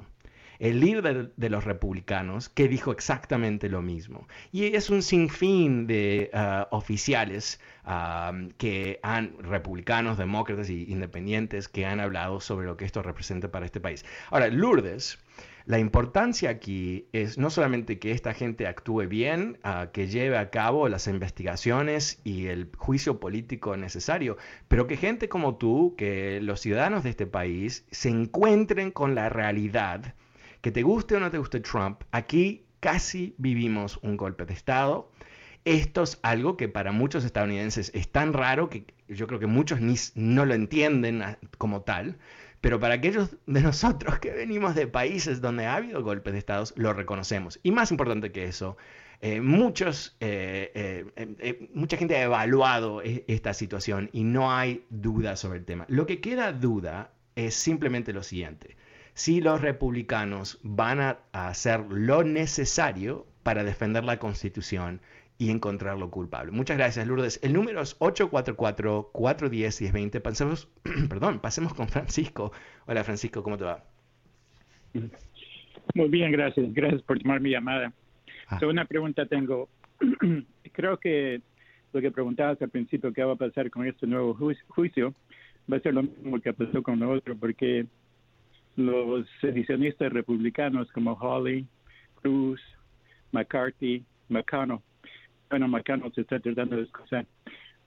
el 0.59 0.79
líder 0.79 1.33
de, 1.35 1.49
los 1.49 1.63
republicanos, 1.63 2.49
que 2.49 2.67
dijo 2.67 2.91
exactamente 2.91 3.69
lo 3.69 3.81
mismo. 3.81 4.27
Y 4.51 4.75
es 4.75 4.89
un 4.89 5.01
sinfín 5.01 5.87
de 5.87 6.29
uh, 6.33 6.75
oficiales 6.75 7.59
um, 7.85 8.49
que 8.57 8.99
han, 9.03 9.37
republicanos, 9.39 10.17
demócratas 10.17 10.69
e 10.69 10.73
independientes, 10.73 11.67
que 11.67 11.85
han 11.85 11.99
hablado 11.99 12.39
sobre 12.39 12.67
lo 12.67 12.77
que 12.77 12.85
esto 12.85 13.01
representa 13.01 13.51
para 13.51 13.65
este 13.65 13.79
país. 13.79 14.05
Ahora, 14.29 14.47
Lourdes, 14.47 15.19
La 15.67 15.79
importancia 15.79 16.51
aquí 16.51 17.07
es 17.11 17.39
no 17.39 17.49
solamente 17.49 17.97
que 17.97 18.11
esta 18.11 18.35
gente 18.35 18.67
actúe 18.67 19.07
bien, 19.07 19.57
ah, 19.63 19.89
que 19.91 20.07
lleve 20.07 20.37
a 20.37 20.51
cabo 20.51 20.87
las 20.89 21.07
investigaciones 21.07 22.21
y 22.23 22.47
el 22.47 22.69
juicio 22.77 23.19
político 23.19 23.75
necesario, 23.75 24.37
pero 24.67 24.85
que 24.85 24.95
gente 24.95 25.27
como 25.27 25.55
tú, 25.55 25.95
que 25.97 26.39
los 26.39 26.59
ciudadanos 26.61 27.03
de 27.03 27.09
este 27.09 27.25
país 27.25 27.83
se 27.89 28.09
encuentren 28.09 28.91
con 28.91 29.15
la 29.15 29.29
realidad, 29.29 30.13
que 30.65 30.71
te 30.71 30.81
guste 30.81 31.15
o 31.15 31.19
no 31.19 31.29
te 31.29 31.37
guste 31.37 31.59
Trump, 31.59 32.01
aquí 32.09 32.65
casi 32.79 33.35
vivimos 33.37 33.99
un 34.01 34.17
golpe 34.17 34.47
de 34.47 34.55
Estado. 34.55 35.11
Esto 35.63 36.01
es 36.01 36.17
algo 36.23 36.57
que 36.57 36.67
para 36.67 36.91
muchos 36.91 37.23
estadounidenses 37.23 37.91
es 37.93 38.11
tan 38.11 38.33
raro 38.33 38.67
que 38.67 38.87
yo 39.07 39.27
creo 39.27 39.39
que 39.39 39.45
muchos 39.45 39.79
ni, 39.79 39.93
no 40.15 40.43
lo 40.43 40.55
entienden 40.55 41.23
como 41.59 41.83
tal. 41.83 42.17
Pero 42.61 42.79
para 42.79 42.95
aquellos 42.95 43.37
de 43.45 43.61
nosotros 43.61 44.17
que 44.17 44.31
venimos 44.31 44.73
de 44.73 44.87
países 44.87 45.39
donde 45.39 45.67
ha 45.67 45.75
habido 45.75 46.01
golpes 46.01 46.33
de 46.33 46.39
estados, 46.39 46.73
lo 46.75 46.93
reconocemos. 46.93 47.59
Y 47.61 47.69
más 47.69 47.91
importante 47.91 48.31
que 48.31 48.45
eso, 48.45 48.75
eh, 49.21 49.41
muchos, 49.41 50.17
eh, 50.19 51.05
eh, 51.15 51.69
mucha 51.75 51.95
gente 51.95 52.15
ha 52.15 52.23
evaluado 52.23 53.03
e, 53.03 53.23
esta 53.27 53.53
situación 53.53 54.09
y 54.13 54.23
no 54.23 54.51
hay 54.51 54.83
duda 54.89 55.35
sobre 55.35 55.59
el 55.59 55.65
tema. 55.65 55.85
Lo 55.89 56.07
que 56.07 56.21
queda 56.21 56.51
duda 56.53 57.13
es 57.35 57.53
simplemente 57.53 58.13
lo 58.13 58.23
siguiente. 58.23 58.77
Si 59.15 59.41
los 59.41 59.61
republicanos 59.61 60.59
van 60.61 60.99
a 60.99 61.17
hacer 61.31 61.85
lo 61.89 62.23
necesario 62.23 63.25
para 63.43 63.63
defender 63.63 64.03
la 64.03 64.19
constitución 64.19 64.99
y 65.37 65.51
encontrarlo 65.51 66.09
culpable. 66.11 66.51
Muchas 66.51 66.77
gracias, 66.77 67.07
Lourdes. 67.07 67.39
El 67.41 67.53
número 67.53 67.79
es 67.81 67.97
844-410-1020. 67.99 70.21
Pasemos, 70.21 70.67
perdón, 71.09 71.39
pasemos 71.39 71.73
con 71.73 71.87
Francisco. 71.87 72.51
Hola, 72.87 73.05
Francisco, 73.05 73.41
¿cómo 73.41 73.57
te 73.57 73.63
va? 73.63 73.85
Muy 75.93 76.09
bien, 76.09 76.33
gracias. 76.33 76.73
Gracias 76.73 77.01
por 77.01 77.17
tomar 77.19 77.39
mi 77.39 77.51
llamada. 77.51 77.93
Ah. 78.47 78.59
una 78.65 78.83
pregunta 78.83 79.25
tengo. 79.25 79.69
Creo 80.73 80.97
que 80.97 81.39
lo 81.93 82.01
que 82.01 82.11
preguntabas 82.11 82.61
al 82.61 82.69
principio, 82.69 83.13
¿qué 83.13 83.23
va 83.23 83.31
a 83.33 83.37
pasar 83.37 83.69
con 83.69 83.87
este 83.87 84.07
nuevo 84.07 84.37
juicio? 84.67 85.13
Va 85.71 85.77
a 85.77 85.79
ser 85.79 85.93
lo 85.93 86.03
mismo 86.03 86.41
que 86.41 86.51
pasó 86.51 86.83
con 86.83 86.99
lo 86.99 87.11
otro, 87.11 87.37
porque 87.37 87.85
los 88.75 89.27
sedicionistas 89.41 90.11
republicanos 90.11 90.91
como 90.91 91.15
Hawley, 91.15 91.65
Cruz, 92.21 92.61
McCarthy, 93.31 94.03
McConnell, 94.29 94.79
bueno, 95.49 95.67
McConnell 95.67 96.11
se 96.13 96.21
está 96.21 96.39
tratando 96.39 96.75
de 96.77 96.83
excusar, 96.83 97.25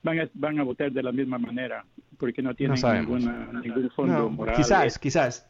van 0.03 0.19
a, 0.19 0.29
van 0.33 0.59
a 0.59 0.63
votar 0.63 0.91
de 0.91 1.03
la 1.03 1.11
misma 1.11 1.37
manera, 1.37 1.85
porque 2.17 2.41
no 2.41 2.53
tienen 2.53 2.79
ningún 2.81 3.91
fondo 3.95 4.29
moral. 4.29 4.55
Quizás, 4.55 4.97
quizás. 4.99 5.45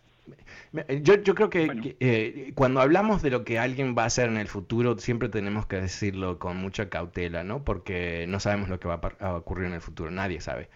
Yo, 1.02 1.16
yo 1.24 1.34
creo 1.34 1.50
que, 1.50 1.96
eh, 2.00 2.52
cuando 2.54 2.82
hablamos 2.82 3.24
de 3.24 3.32
lo 3.32 3.44
que 3.44 3.58
alguien 3.58 3.96
va 3.98 4.04
a 4.04 4.06
hacer 4.08 4.30
en 4.30 4.38
el 4.38 4.48
futuro, 4.48 4.98
siempre 5.00 5.28
tenemos 5.28 5.66
que 5.66 5.78
decirlo 5.78 6.38
con 6.38 6.58
mucha 6.58 6.90
cautela, 6.90 7.44
¿no? 7.44 7.64
Porque 7.64 8.26
no 8.28 8.40
sabemos 8.40 8.70
lo 8.70 8.80
que 8.80 8.88
va 8.88 9.02
a, 9.20 9.34
ocurrir 9.34 9.68
en 9.68 9.74
el 9.74 9.82
futuro, 9.82 10.12
nadie 10.12 10.40
sabe. 10.40 10.70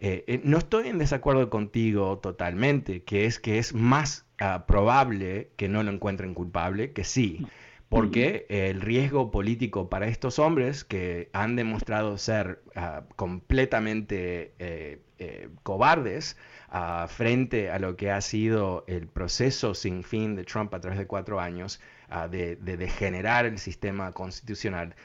Eh, 0.00 0.24
eh, 0.26 0.40
no 0.44 0.58
estoy 0.58 0.88
en 0.88 0.98
desacuerdo 0.98 1.50
contigo 1.50 2.18
totalmente, 2.18 3.02
que 3.04 3.26
es 3.26 3.38
que 3.38 3.58
es 3.58 3.74
más 3.74 4.26
ah, 4.38 4.64
probable 4.66 5.50
que 5.56 5.68
no 5.68 5.82
lo 5.82 5.92
encuentren 5.92 6.34
culpable 6.34 6.92
que 6.92 7.04
sí 7.04 7.46
porque 7.90 8.46
el 8.48 8.80
riesgo 8.80 9.32
político 9.32 9.90
para 9.90 10.06
estos 10.06 10.38
hombres 10.38 10.84
que 10.84 11.28
han 11.32 11.56
demostrado 11.56 12.16
ser 12.16 12.62
ah, 12.76 13.02
completamente 13.16 14.54
eh, 14.60 15.02
eh, 15.18 15.48
cobardes 15.64 16.36
ah, 16.70 17.06
frente 17.08 17.70
a 17.70 17.78
lo 17.78 17.96
que 17.96 18.10
ha 18.10 18.20
sido 18.20 18.84
el 18.86 19.06
proceso 19.06 19.74
sin 19.74 20.02
fin 20.02 20.34
de 20.36 20.44
Trump 20.44 20.72
a 20.74 20.80
través 20.80 20.98
de 20.98 21.06
cuatro 21.06 21.40
años 21.40 21.80
de, 22.30 22.56
degenerar 22.56 23.46
el 23.46 23.58
sistema 23.58 24.10
constitucional. 24.10 24.96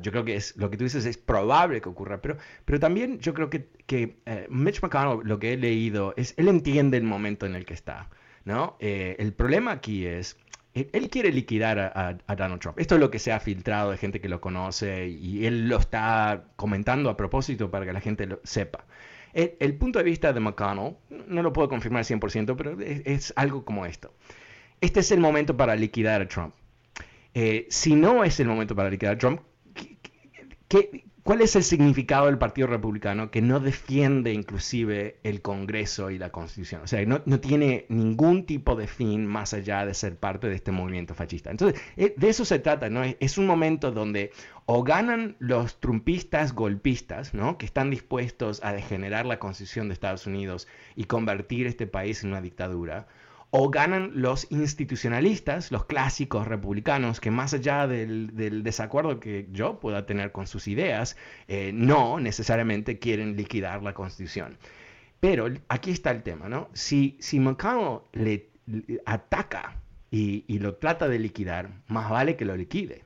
yo 0.00 0.12
creo 0.12 0.24
que 0.24 0.36
es 0.36 0.56
lo 0.56 0.70
que 0.70 0.76
tú 0.76 0.84
dices 0.84 1.04
es 1.06 1.18
probable 1.18 1.80
que 1.80 1.88
ocurra, 1.88 2.20
pero, 2.22 2.36
pero 2.64 2.78
también 2.78 3.18
yo 3.18 3.34
creo 3.34 3.50
que, 3.50 3.68
que 3.86 4.18
eh, 4.26 4.46
Mitch 4.48 4.80
McConnell, 4.80 5.26
lo 5.26 5.40
que 5.40 5.54
he 5.54 5.56
leído, 5.56 6.14
es 6.16 6.34
él 6.36 6.46
entiende 6.46 6.98
el 6.98 7.02
momento 7.02 7.46
en 7.46 7.56
el 7.56 7.64
que 7.64 7.74
está. 7.74 8.08
¿no? 8.44 8.76
el 8.80 9.32
problema 9.34 9.70
aquí 9.70 10.04
es 10.04 10.36
él 10.74 11.10
quiere 11.10 11.30
liquidar 11.32 11.78
a, 11.78 12.34
Donald 12.34 12.60
Trump. 12.60 12.78
Esto 12.78 12.94
es 12.94 13.00
lo 13.00 13.10
que 13.10 13.18
se 13.18 13.30
ha 13.30 13.40
filtrado 13.40 13.90
de 13.90 13.98
gente 13.98 14.20
que 14.20 14.28
lo 14.28 14.40
conoce 14.40 15.08
y 15.08 15.44
él 15.44 15.68
lo 15.68 15.76
está 15.76 16.44
comentando 16.56 17.10
a 17.10 17.16
propósito 17.16 17.70
para 17.70 17.84
que 17.84 17.92
la 17.92 18.00
gente 18.00 18.26
lo 18.26 18.40
sepa. 18.42 18.84
El, 19.32 19.74
punto 19.76 19.98
de 19.98 20.04
vista 20.04 20.32
de 20.32 20.40
McConnell, 20.40 20.96
no 21.26 21.42
lo 21.42 21.52
puedo 21.52 21.68
confirmar 21.68 22.04
100%, 22.04 22.54
pero 22.56 22.78
es, 22.80 23.32
algo 23.36 23.64
como 23.64 23.86
esto. 23.86 24.12
Este 24.80 25.00
es 25.00 25.10
el 25.10 25.20
momento 25.20 25.56
para 25.56 25.74
liquidar 25.74 26.20
a 26.20 26.28
Trump. 26.28 26.54
Eh, 27.34 27.66
si 27.70 27.94
no 27.94 28.24
es 28.24 28.38
el 28.40 28.48
momento 28.48 28.76
para 28.76 28.90
liquidar 28.90 29.14
a 29.14 29.18
Trump, 29.18 29.40
¿qué, 30.68 31.04
¿Cuál 31.22 31.40
es 31.40 31.54
el 31.54 31.62
significado 31.62 32.26
del 32.26 32.36
Partido 32.36 32.66
Republicano 32.66 33.30
que 33.30 33.40
no 33.40 33.60
defiende 33.60 34.32
inclusive 34.32 35.20
el 35.22 35.40
Congreso 35.40 36.10
y 36.10 36.18
la 36.18 36.32
Constitución? 36.32 36.80
O 36.82 36.88
sea, 36.88 37.04
no, 37.06 37.20
tiene 37.38 37.86
ningún 37.88 38.44
tipo 38.44 38.74
de 38.74 38.88
fin 38.88 39.24
más 39.24 39.54
allá 39.54 39.86
de 39.86 39.94
ser 39.94 40.16
parte 40.16 40.48
de 40.48 40.56
este 40.56 40.72
movimiento 40.72 41.14
fascista. 41.14 41.52
Entonces, 41.52 41.80
eh, 41.96 42.12
de 42.16 42.28
eso 42.28 42.44
se 42.44 42.58
trata, 42.58 42.90
¿no? 42.90 43.04
Es 43.04 43.38
un 43.38 43.46
momento 43.46 43.92
donde 43.92 44.32
o 44.66 44.82
ganan 44.82 45.36
los 45.38 45.78
trumpistas 45.78 46.54
golpistas, 46.54 47.34
¿no? 47.34 47.56
Que 47.56 47.66
están 47.66 47.90
dispuestos 47.90 48.58
a 48.64 48.72
degenerar 48.72 49.24
la 49.24 49.38
Constitución 49.38 49.86
de 49.88 49.94
Estados 49.94 50.26
Unidos 50.26 50.66
y 50.96 51.04
convertir 51.04 51.68
este 51.68 51.86
país 51.86 52.24
en 52.24 52.30
una 52.30 52.40
dictadura, 52.40 53.06
o 53.54 53.68
ganan 53.68 54.12
los 54.14 54.46
institucionalistas, 54.50 55.70
los 55.70 55.84
clásicos 55.84 56.48
republicanos, 56.48 57.20
que 57.20 57.30
más 57.30 57.52
allá 57.52 57.86
del, 57.86 58.62
desacuerdo 58.64 59.20
que 59.20 59.46
yo 59.52 59.78
pueda 59.78 60.06
tener 60.06 60.32
con 60.32 60.46
sus 60.46 60.68
ideas, 60.68 61.18
eh, 61.48 61.70
no 61.74 62.18
necesariamente 62.18 62.98
quieren 62.98 63.36
liquidar 63.36 63.82
la 63.82 63.92
constitución. 63.92 64.56
Pero 65.20 65.48
aquí 65.68 65.90
está 65.90 66.12
el 66.12 66.22
tema, 66.22 66.48
¿no? 66.48 66.70
Si, 66.72 67.18
si 67.20 67.40
McConnell 67.40 68.00
le, 68.12 68.48
ataca 69.04 69.76
y, 70.10 70.58
lo 70.58 70.76
trata 70.76 71.06
de 71.06 71.18
liquidar, 71.18 71.82
más 71.88 72.08
vale 72.08 72.36
que 72.36 72.46
lo 72.46 72.56
liquide. 72.56 73.04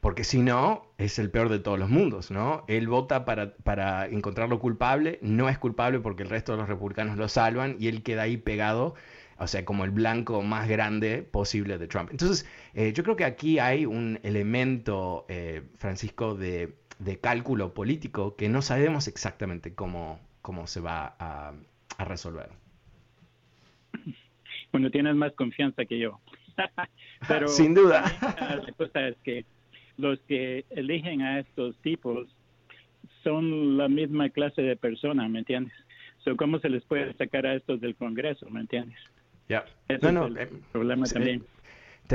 Porque 0.00 0.24
si 0.24 0.42
no, 0.42 0.92
es 0.98 1.20
el 1.20 1.30
peor 1.30 1.48
de 1.48 1.60
todos 1.60 1.78
los 1.78 1.90
mundos, 1.90 2.32
¿no? 2.32 2.64
Él 2.66 2.88
vota 2.88 3.24
para 3.24 4.06
encontrarlo 4.06 4.58
culpable, 4.58 5.20
no 5.22 5.48
es 5.48 5.58
culpable 5.58 6.00
porque 6.00 6.24
el 6.24 6.28
resto 6.28 6.52
de 6.52 6.58
los 6.58 6.68
republicanos 6.68 7.16
lo 7.16 7.28
salvan 7.28 7.76
y 7.78 7.86
él 7.86 8.02
queda 8.02 8.22
ahí 8.22 8.36
pegado 8.36 8.96
o 9.38 9.46
sea, 9.46 9.64
como 9.64 9.84
el 9.84 9.90
blanco 9.90 10.42
más 10.42 10.68
grande 10.68 11.22
posible 11.22 11.78
de 11.78 11.86
Trump. 11.86 12.10
Entonces, 12.10 12.48
eh, 12.74 12.92
yo 12.92 13.02
creo 13.02 13.16
que 13.16 13.24
aquí 13.24 13.58
hay 13.58 13.86
un 13.86 14.18
elemento, 14.22 15.26
eh, 15.28 15.62
Francisco, 15.76 16.34
de, 16.34 16.74
cálculo 17.20 17.74
político 17.74 18.34
que 18.36 18.48
no 18.48 18.62
sabemos 18.62 19.08
exactamente 19.08 19.74
cómo, 19.74 20.20
cómo 20.42 20.66
se 20.66 20.80
va 20.80 21.16
a, 21.18 21.52
resolver. 21.98 22.48
Bueno, 24.72 24.90
tienes 24.90 25.14
más 25.14 25.32
confianza 25.34 25.84
que 25.84 25.98
yo. 25.98 26.18
Pero 27.28 27.46
Sin 27.46 27.74
duda. 27.74 28.04
La 28.20 28.72
cosa 28.76 29.08
es 29.08 29.16
que 29.22 29.44
los 29.96 30.18
que 30.22 30.64
eligen 30.70 31.22
a 31.22 31.38
estos 31.38 31.76
tipos 31.82 32.28
son 33.22 33.76
la 33.76 33.88
misma 33.88 34.28
clase 34.28 34.62
de 34.62 34.76
persona, 34.76 35.28
¿me 35.28 35.40
entiendes? 35.40 35.74
¿Cómo 36.36 36.58
se 36.58 36.70
les 36.70 36.82
puede 36.84 37.12
sacar 37.14 37.46
a 37.46 37.54
estos 37.54 37.80
del 37.80 37.94
Congreso, 37.94 38.48
¿me 38.50 38.60
entiendes? 38.60 38.98
Ya. 39.48 39.64
No, 40.00 40.12
no, 40.12 40.26
eh, 40.38 40.48
problema 40.72 41.06
también. 41.06 41.44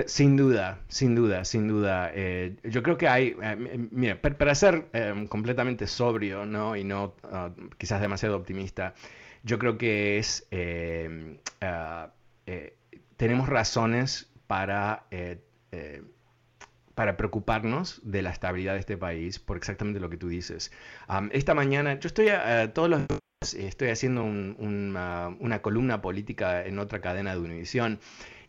sin 0.08 0.36
duda, 0.36 0.80
sin 0.88 1.16
duda, 1.16 1.46
sin 1.46 1.68
duda. 1.68 2.12
Eh, 2.14 2.56
yo 2.64 2.82
creo 2.84 2.98
que 2.98 3.08
hay, 3.08 3.36
eh, 3.42 3.88
mira, 3.92 4.20
para, 4.22 4.56
ser 4.56 4.86
completamente 5.30 5.88
sobrio, 5.88 6.46
¿no? 6.46 6.76
Y 6.76 6.84
no 6.84 7.14
ah, 7.24 7.52
quizás 7.78 8.02
demasiado 8.02 8.36
optimista, 8.36 8.94
yo 9.44 9.60
creo 9.60 9.78
que 9.78 10.18
es, 10.18 10.48
ah, 11.62 12.12
tenemos 13.18 13.48
razones 13.48 14.32
para, 14.48 15.06
para 16.96 17.16
preocuparnos 17.16 18.02
de 18.04 18.24
la 18.24 18.32
estabilidad 18.32 18.74
de 18.74 18.80
este 18.80 18.98
país 18.98 19.40
por 19.40 19.58
exactamente 19.58 20.00
lo 20.00 20.10
que 20.10 20.18
tú 20.18 20.30
dices. 20.30 20.72
esta 21.32 21.54
mañana, 21.54 22.00
yo 22.00 22.08
estoy 22.08 22.30
todos 22.74 22.90
los 22.90 23.06
estoy 23.42 23.88
haciendo 23.88 24.24
una, 24.24 25.60
columna 25.62 26.02
política 26.02 26.66
en 26.66 26.78
otra 26.78 27.00
cadena 27.00 27.34
de 27.34 27.40
Univisión 27.40 28.00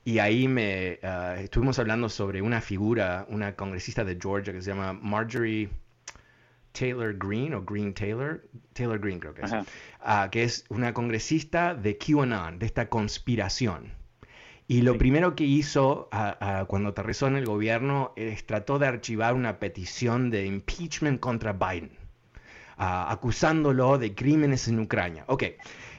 y 0.05 0.19
ahí 0.19 0.49
me 0.49 0.99
ah, 1.05 1.37
estuvimos 1.39 1.79
hablando 1.79 2.09
sobre 2.09 2.43
una 2.43 2.61
figura, 2.61 3.25
una 3.29 3.55
congresista 3.55 4.05
de 4.05 4.19
Georgia 4.21 4.53
que 4.53 4.63
se 4.63 4.71
llama 4.71 4.93
Marjorie 4.93 5.69
Taylor 6.73 7.17
Green 7.17 7.55
o 7.55 7.63
Green 7.63 7.95
Taylor, 7.95 8.43
Taylor 8.73 8.99
Green 8.99 9.21
creo 9.21 9.33
que 9.33 9.43
es, 9.43 9.53
ah, 10.01 10.29
que 10.33 10.43
es 10.43 10.65
una 10.71 10.93
congresista 10.93 11.75
de 11.77 11.97
QAnon, 11.97 12.59
de 12.59 12.67
esta 12.67 12.89
conspiración. 12.89 13.93
Y 14.67 14.83
lo 14.83 14.99
primero 14.99 15.37
que 15.37 15.45
hizo 15.45 16.09
ah, 16.11 16.65
cuando 16.67 16.89
aterrizó 16.89 17.29
en 17.29 17.37
el 17.37 17.45
gobierno 17.45 18.13
es 18.17 18.45
trató 18.45 18.81
de 18.81 18.89
archivar 18.89 19.35
una 19.35 19.61
petición 19.61 20.31
de 20.31 20.47
impeachment 20.47 21.21
contra 21.21 21.53
Biden 21.53 22.00
acusándolo 22.81 23.99
de 23.99 24.15
crímenes 24.15 24.67
en 24.69 24.81
Ucrania. 24.81 25.25
Ok, 25.29 25.45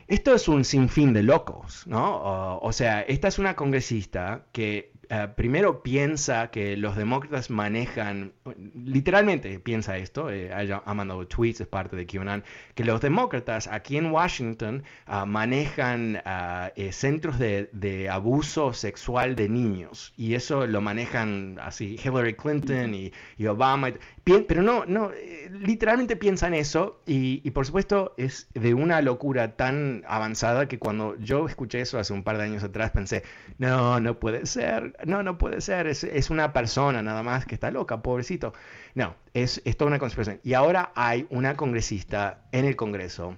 esto 0.08 0.34
es 0.34 0.48
un 0.48 0.65
sinfín 0.65 1.13
de 1.13 1.24
locos, 1.24 1.86
¿no? 1.86 2.58
o 2.60 2.74
sea, 2.74 3.02
esta 3.02 3.28
es 3.28 3.39
una 3.39 3.56
congresista 3.56 4.46
que 4.52 4.90
eh, 5.13 5.28
primero 5.36 5.84
piensa 5.84 6.52
que 6.52 6.78
los 6.78 6.95
demócratas 6.95 7.50
manejan, 7.50 8.32
literalmente 8.74 9.60
piensa 9.60 9.97
esto, 9.97 10.32
eh, 10.32 10.50
ha 10.54 10.93
mandado 10.93 11.28
tweets, 11.28 11.60
es 11.60 11.67
parte 11.67 11.97
de 11.97 12.06
QAnon, 12.06 12.45
que 12.76 12.86
los 12.86 13.02
demócratas 13.02 13.67
aquí 13.67 13.97
en 13.97 14.10
Washington 14.10 14.84
ah, 15.08 15.26
manejan 15.26 16.21
ah, 16.24 16.71
eh, 16.78 16.93
centros 16.93 17.38
de, 17.39 18.08
abuso 18.10 18.71
sexual 18.71 19.36
de 19.36 19.50
niños. 19.50 20.13
Y 20.15 20.36
eso 20.36 20.65
lo 20.65 20.80
manejan 20.80 21.60
así 21.62 22.00
Hillary 22.02 22.36
Clinton 22.36 22.93
y, 22.93 23.12
y 23.38 23.47
Obama. 23.47 23.91
Pero 24.24 24.62
no, 24.62 24.86
no, 24.86 25.12
eh, 25.12 25.50
literalmente 25.52 26.15
piensan 26.15 26.54
eso 26.54 27.02
y, 27.08 27.50
por 27.52 27.65
supuesto 27.65 28.13
es 28.17 28.47
de 28.54 28.76
una 28.76 29.02
locura 29.02 29.56
tan 29.56 30.04
avanzada 30.08 30.67
que 30.67 30.78
cuando 30.78 31.17
yo 31.17 31.47
escuché 31.47 31.82
eso 31.82 31.97
hace 31.97 32.13
un 32.13 32.24
par 32.24 32.38
de 32.38 32.43
años 32.43 32.63
atrás 32.63 32.91
pensé, 32.91 33.24
no, 33.58 34.00
no 34.00 34.19
puede 34.19 34.45
ser, 34.45 34.95
no, 35.06 35.24
no 35.24 35.38
puede 35.38 35.62
ser, 35.62 35.88
es, 35.88 36.30
una 36.30 36.54
persona 36.54 37.02
nada 37.02 37.24
más 37.24 37.46
que 37.46 37.56
está 37.56 37.72
loca, 37.72 38.02
pobrecito. 38.02 38.54
No, 38.96 39.16
es, 39.34 39.62
es 39.66 39.78
toda 39.78 39.90
una 39.90 40.00
conspiración. 40.00 40.40
Y 40.44 40.54
ahora 40.54 40.92
hay 40.96 41.28
una 41.30 41.56
congresista 41.56 42.44
en 42.52 42.66
el 42.66 42.76
Congreso 42.76 43.38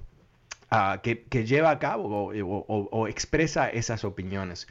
ah, 0.71 1.02
que, 1.02 1.45
lleva 1.45 1.71
a 1.71 1.80
cabo 1.80 2.32
o 2.34 3.08
expresa 3.08 3.69
esas 3.69 4.04
opiniones 4.04 4.67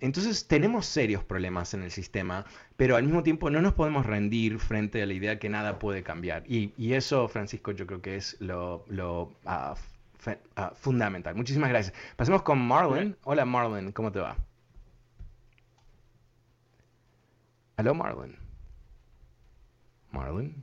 entonces 0.00 0.48
tenemos 0.48 0.86
serios 0.86 1.22
problemas 1.24 1.72
en 1.74 1.82
el 1.82 1.90
sistema, 1.90 2.44
pero 2.76 2.96
al 2.96 3.04
mismo 3.04 3.22
tiempo 3.22 3.48
no 3.48 3.62
nos 3.62 3.74
podemos 3.74 4.04
rendir 4.06 4.58
frente 4.58 5.02
a 5.02 5.06
la 5.06 5.12
idea 5.12 5.38
que 5.38 5.48
nada 5.48 5.78
puede 5.78 6.02
cambiar. 6.02 6.42
Y, 6.46 6.72
eso, 6.92 7.28
Francisco, 7.28 7.70
yo 7.72 7.86
creo 7.86 8.02
que 8.02 8.16
es 8.16 8.36
lo, 8.40 8.84
ah, 9.46 9.74
ah, 10.56 10.72
fundamental. 10.74 11.34
Muchísimas 11.36 11.70
gracias. 11.70 11.94
Pasemos 12.16 12.42
con 12.42 12.58
Marlon. 12.58 13.16
Hola 13.24 13.44
Marlon, 13.44 13.92
¿cómo 13.92 14.10
te 14.10 14.18
va? 14.18 14.36
Aló 17.76 17.94
Marlon. 17.94 18.36
Marlon. 20.10 20.54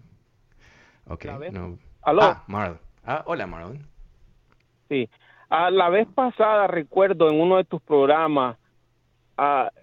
Ok. 1.08 1.26
No. 1.52 1.78
¿Aló? 2.02 2.22
Ah, 2.22 2.43
Marlon. 2.48 2.80
Ah, 3.04 3.24
hola 3.26 3.48
Marlon. 3.48 3.86
Sí. 4.88 5.10
A 5.50 5.72
la 5.72 5.89
vez 5.89 6.08
pasada 6.13 6.67
recuerdo 6.67 7.30
en 7.30 7.39
uno 7.39 7.58
de 7.58 7.63
tus 7.63 7.82
programas 7.82 8.58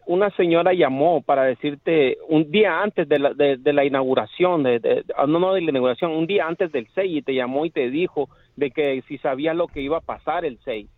una 0.06 0.30
señora 0.30 0.72
llamó 0.72 1.22
para 1.22 1.44
decirte 1.44 2.18
un 2.28 2.50
día 2.50 2.80
antes 2.80 3.08
de 3.08 3.18
la, 3.18 3.32
de, 3.32 3.72
la 3.72 3.84
inauguración, 3.84 4.62
de, 4.62 5.04
ah, 5.16 5.26
no, 5.26 5.38
no 5.38 5.54
de 5.54 5.62
la 5.62 5.70
inauguración, 5.70 6.12
un 6.12 6.26
día 6.26 6.46
antes 6.46 6.70
del 6.72 6.86
6 6.94 7.18
y 7.18 7.22
te 7.22 7.34
llamó 7.34 7.64
y 7.64 7.70
te 7.70 7.90
dijo 7.90 8.28
de 8.56 8.70
que 8.70 9.02
si 9.08 9.18
sabía 9.18 9.54
lo 9.54 9.66
que 9.66 9.80
iba 9.80 9.98
a 9.98 10.02
pasar 10.02 10.44
el 10.44 10.58
6. 10.64 10.88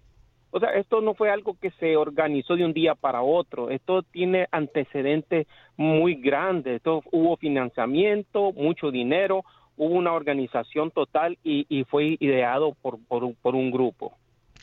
O 0.51 0.61
sea, 0.61 0.71
esto 0.71 1.01
no 1.01 1.15
fue 1.15 1.31
algo 1.31 1.57
que 1.61 1.71
se 1.73 1.97
organizó 1.97 2.57
de 2.57 2.65
un 2.65 2.73
día 2.73 2.95
para 2.95 3.23
otro, 3.23 3.71
esto 3.71 4.03
tiene 4.03 4.47
antecedentes 4.51 5.47
muy 5.77 6.15
grandes, 6.15 6.77
esto 6.77 7.03
hubo 7.13 7.37
financiamiento, 7.37 8.53
mucho 8.53 8.91
dinero, 8.91 9.45
hubo 9.77 9.95
una 9.95 10.13
organización 10.13 10.91
total 10.91 11.39
y, 11.45 11.67
y 11.69 11.85
fue 11.85 12.17
ideado 12.19 12.75
por, 12.81 12.99
por, 13.07 13.35
por 13.37 13.55
un 13.55 13.71
grupo. 13.71 14.15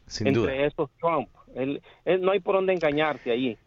Sin 0.08 0.28
Entre 0.28 0.42
duda. 0.42 0.66
esos 0.66 0.90
Trump 1.00 1.30
no 2.20 2.32
hay 2.32 2.40
por 2.40 2.56
dónde 2.56 2.74
engañarse 2.74 3.32
allí. 3.32 3.58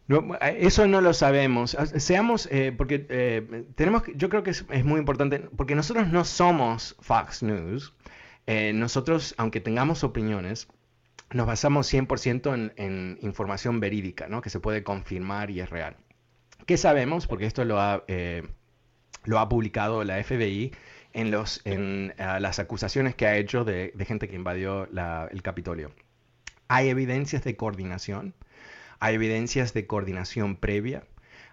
eso 0.58 0.86
no 0.86 1.00
lo 1.00 1.12
sabemos. 1.14 1.76
Seamos, 1.96 2.48
eh, 2.50 2.72
porque 2.76 3.06
eh, 3.08 3.64
tenemos, 3.74 4.02
yo 4.14 4.28
creo 4.28 4.42
que 4.42 4.50
es, 4.50 4.84
muy 4.84 4.98
importante, 4.98 5.40
porque 5.56 5.74
nosotros 5.74 6.08
no 6.08 6.24
somos 6.24 6.96
Fox 7.00 7.42
News. 7.42 7.94
Eh, 8.46 8.72
nosotros, 8.72 9.34
aunque 9.38 9.60
tengamos 9.60 10.04
opiniones, 10.04 10.68
nos 11.30 11.46
basamos 11.46 11.92
100% 11.92 12.72
en, 12.76 13.18
información 13.22 13.80
verídica, 13.80 14.28
¿no? 14.28 14.40
que 14.40 14.50
se 14.50 14.60
puede 14.60 14.82
confirmar 14.82 15.50
y 15.50 15.60
es 15.60 15.70
real. 15.70 15.96
¿Qué 16.66 16.76
sabemos? 16.76 17.26
Porque 17.26 17.46
esto 17.46 17.64
lo 17.64 17.80
ha, 17.80 18.04
lo 19.24 19.38
ha 19.38 19.48
publicado 19.48 20.04
la 20.04 20.22
FBI 20.22 20.72
en, 21.12 21.30
los, 21.30 21.60
en 21.64 22.14
las 22.16 22.58
acusaciones 22.58 23.14
que 23.14 23.26
ha 23.26 23.36
hecho 23.36 23.64
de, 23.64 23.92
gente 24.06 24.28
que 24.28 24.36
invadió 24.36 24.88
el 25.30 25.42
Capitolio. 25.42 25.92
Hay 26.68 26.88
evidencias 26.88 27.44
de 27.44 27.56
coordinación, 27.56 28.34
hay 29.00 29.14
evidencias 29.14 29.72
de 29.72 29.86
coordinación 29.86 30.56
previa, 30.56 31.04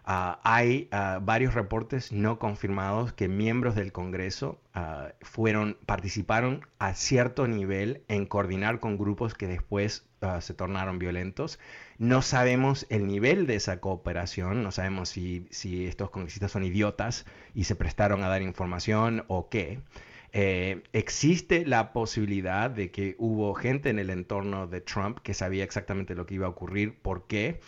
ah, 0.06 0.40
hay 0.44 0.88
ah, 0.92 1.20
varios 1.22 1.54
reportes 1.54 2.12
no 2.12 2.40
confirmados 2.40 3.14
que 3.14 3.28
miembros 3.28 3.76
del 3.76 3.92
Congreso 3.92 4.60
ah, 4.74 5.10
fueron, 5.22 5.78
participaron 5.86 6.66
a 6.80 6.94
cierto 6.94 7.48
nivel 7.48 8.04
en 8.08 8.26
coordinar 8.26 8.80
con 8.80 8.98
grupos 8.98 9.34
que 9.34 9.48
después 9.48 10.06
se 10.40 10.56
tornaron 10.56 10.98
violentos. 10.98 11.60
No 12.00 12.24
sabemos 12.24 12.88
el 12.90 13.06
nivel 13.06 13.46
de 13.46 13.58
esa 13.58 13.80
cooperación, 13.80 14.64
no 14.64 14.72
sabemos 14.72 15.10
si, 15.10 15.46
si 15.52 15.86
estos 15.86 16.10
congresistas 16.10 16.52
son 16.52 16.64
idiotas 16.64 17.28
y 17.54 17.66
se 17.66 17.76
prestaron 17.76 18.24
a 18.24 18.28
dar 18.28 18.42
información 18.42 19.24
o 19.28 19.50
qué. 19.50 19.82
Eh, 20.38 20.84
existe 20.92 21.66
la 21.66 21.94
posibilidad 21.94 22.70
de 22.70 22.92
que 22.92 23.16
hubo 23.20 23.54
gente 23.54 23.90
en 23.90 24.00
el 24.00 24.10
entorno 24.10 24.68
de 24.68 24.82
Trump 24.82 25.20
que 25.20 25.34
sabía 25.34 25.64
exactamente 25.64 26.14
lo 26.14 26.26
que 26.26 26.34
iba 26.34 26.46
a 26.46 26.50
ocurrir. 26.50 27.00
¿Por 27.02 27.26
qué? 27.26 27.62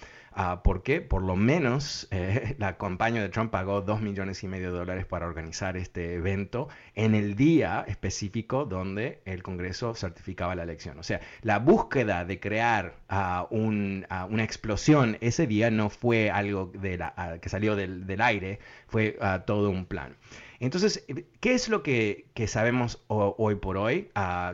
Porque 0.64 1.02
por 1.02 1.24
lo 1.24 1.36
menos 1.36 2.08
eh, 2.12 2.56
la 2.60 2.78
campaña 2.78 3.22
de 3.22 3.30
Trump 3.30 3.52
pagó 3.52 3.82
dos 3.82 4.02
millones 4.02 4.44
y 4.44 4.48
medio 4.48 4.72
de 4.72 4.80
dólares 4.80 5.06
para 5.06 5.26
organizar 5.26 5.78
este 5.78 6.14
evento 6.16 6.68
en 6.94 7.16
el 7.16 7.36
día 7.36 7.84
específico 7.88 8.66
donde 8.66 9.22
el 9.26 9.42
Congreso 9.42 9.96
certificaba 9.96 10.56
la 10.56 10.64
elección. 10.64 11.00
O 11.00 11.04
sea, 11.04 11.22
la 11.42 11.60
búsqueda 11.60 12.26
de 12.26 12.40
crear 12.40 12.96
ah, 13.10 13.48
ah, 13.50 14.28
una 14.30 14.44
explosión 14.44 15.18
ese 15.22 15.48
día 15.48 15.72
no 15.72 15.90
fue 15.90 16.30
algo 16.30 16.72
de 16.74 16.98
la, 16.98 17.40
que 17.42 17.50
salió 17.50 17.76
del, 17.76 18.22
aire, 18.22 18.60
fue 18.88 19.18
todo 19.46 19.70
un 19.70 19.86
plan. 19.86 20.16
Entonces, 20.60 21.06
¿qué 21.40 21.54
es 21.54 21.70
lo 21.70 21.84
que, 21.84 22.26
sabemos 22.48 23.04
hoy 23.08 23.56
por 23.56 23.78
hoy? 23.78 24.10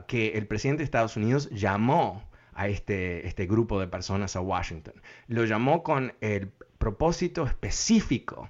Que 0.08 0.30
el 0.36 0.48
presidente 0.48 0.80
de 0.80 0.86
Estados 0.86 1.16
Unidos 1.16 1.50
llamó 1.52 2.24
a 2.56 2.68
este, 2.68 3.28
este 3.28 3.46
grupo 3.46 3.80
de 3.80 3.88
personas 3.88 4.36
a 4.36 4.42
Washington. 4.42 4.94
Lo 5.28 5.46
llamó 5.46 5.84
con 5.84 6.14
el 6.22 6.50
propósito 6.78 7.46
específico 7.46 8.50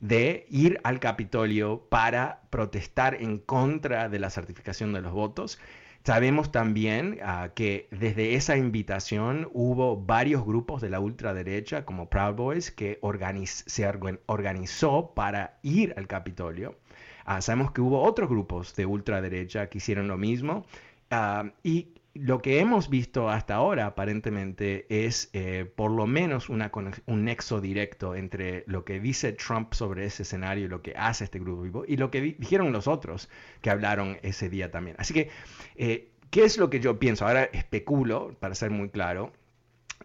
de 0.00 0.46
ir 0.50 0.80
al 0.82 0.98
Capitolio 0.98 1.86
para 1.88 2.42
protestar 2.50 3.14
en 3.14 3.38
contra 3.38 4.08
de 4.08 4.18
la 4.18 4.30
certificación 4.30 4.92
de 4.92 5.00
los 5.00 5.12
votos. 5.12 5.58
Sabemos 6.04 6.50
también 6.50 7.20
ah, 7.22 7.50
que 7.54 7.86
desde 7.92 8.34
esa 8.34 8.56
invitación 8.56 9.48
hubo 9.52 9.96
varios 9.96 10.44
grupos 10.44 10.82
de 10.82 10.90
la 10.90 10.98
ultraderecha 10.98 11.84
como 11.84 12.10
Proud 12.10 12.34
Boys 12.34 12.72
que 12.72 12.98
se 13.46 13.88
organizó 14.26 15.12
para 15.14 15.58
ir 15.62 15.94
al 15.96 16.08
Capitolio. 16.08 16.76
Ah, 17.24 17.40
sabemos 17.40 17.70
que 17.70 17.80
hubo 17.80 18.02
otros 18.02 18.28
grupos 18.28 18.74
de 18.74 18.84
ultraderecha 18.86 19.68
que 19.68 19.78
hicieron 19.78 20.08
lo 20.08 20.18
mismo. 20.18 20.66
Ah, 21.12 21.52
y 21.62 21.94
lo 22.14 22.42
que 22.42 22.60
hemos 22.60 22.90
visto 22.90 23.30
hasta 23.30 23.54
ahora 23.54 23.86
aparentemente 23.86 24.86
es 24.88 25.30
eh, 25.32 25.70
por 25.74 25.90
lo 25.90 26.06
menos 26.06 26.50
un 26.50 27.24
nexo 27.24 27.60
directo 27.60 28.14
entre 28.14 28.64
lo 28.66 28.84
que 28.84 29.00
dice 29.00 29.32
Trump 29.32 29.72
sobre 29.72 30.04
ese 30.04 30.22
escenario 30.22 30.66
y 30.66 30.68
lo 30.68 30.82
que 30.82 30.94
hace 30.96 31.24
este 31.24 31.38
grupo 31.38 31.84
y 31.86 31.96
lo 31.96 32.10
que 32.10 32.20
dijeron 32.20 32.72
los 32.72 32.86
otros 32.86 33.30
que 33.62 33.70
hablaron 33.70 34.18
ese 34.22 34.50
día 34.50 34.70
también. 34.70 34.96
Así 34.98 35.14
que, 35.14 35.30
eh, 35.76 36.10
¿qué 36.30 36.44
es 36.44 36.58
lo 36.58 36.68
que 36.68 36.80
yo 36.80 36.98
pienso? 36.98 37.26
Ahora 37.26 37.44
especulo, 37.44 38.36
para 38.38 38.54
ser 38.54 38.70
muy 38.70 38.90
claro. 38.90 39.32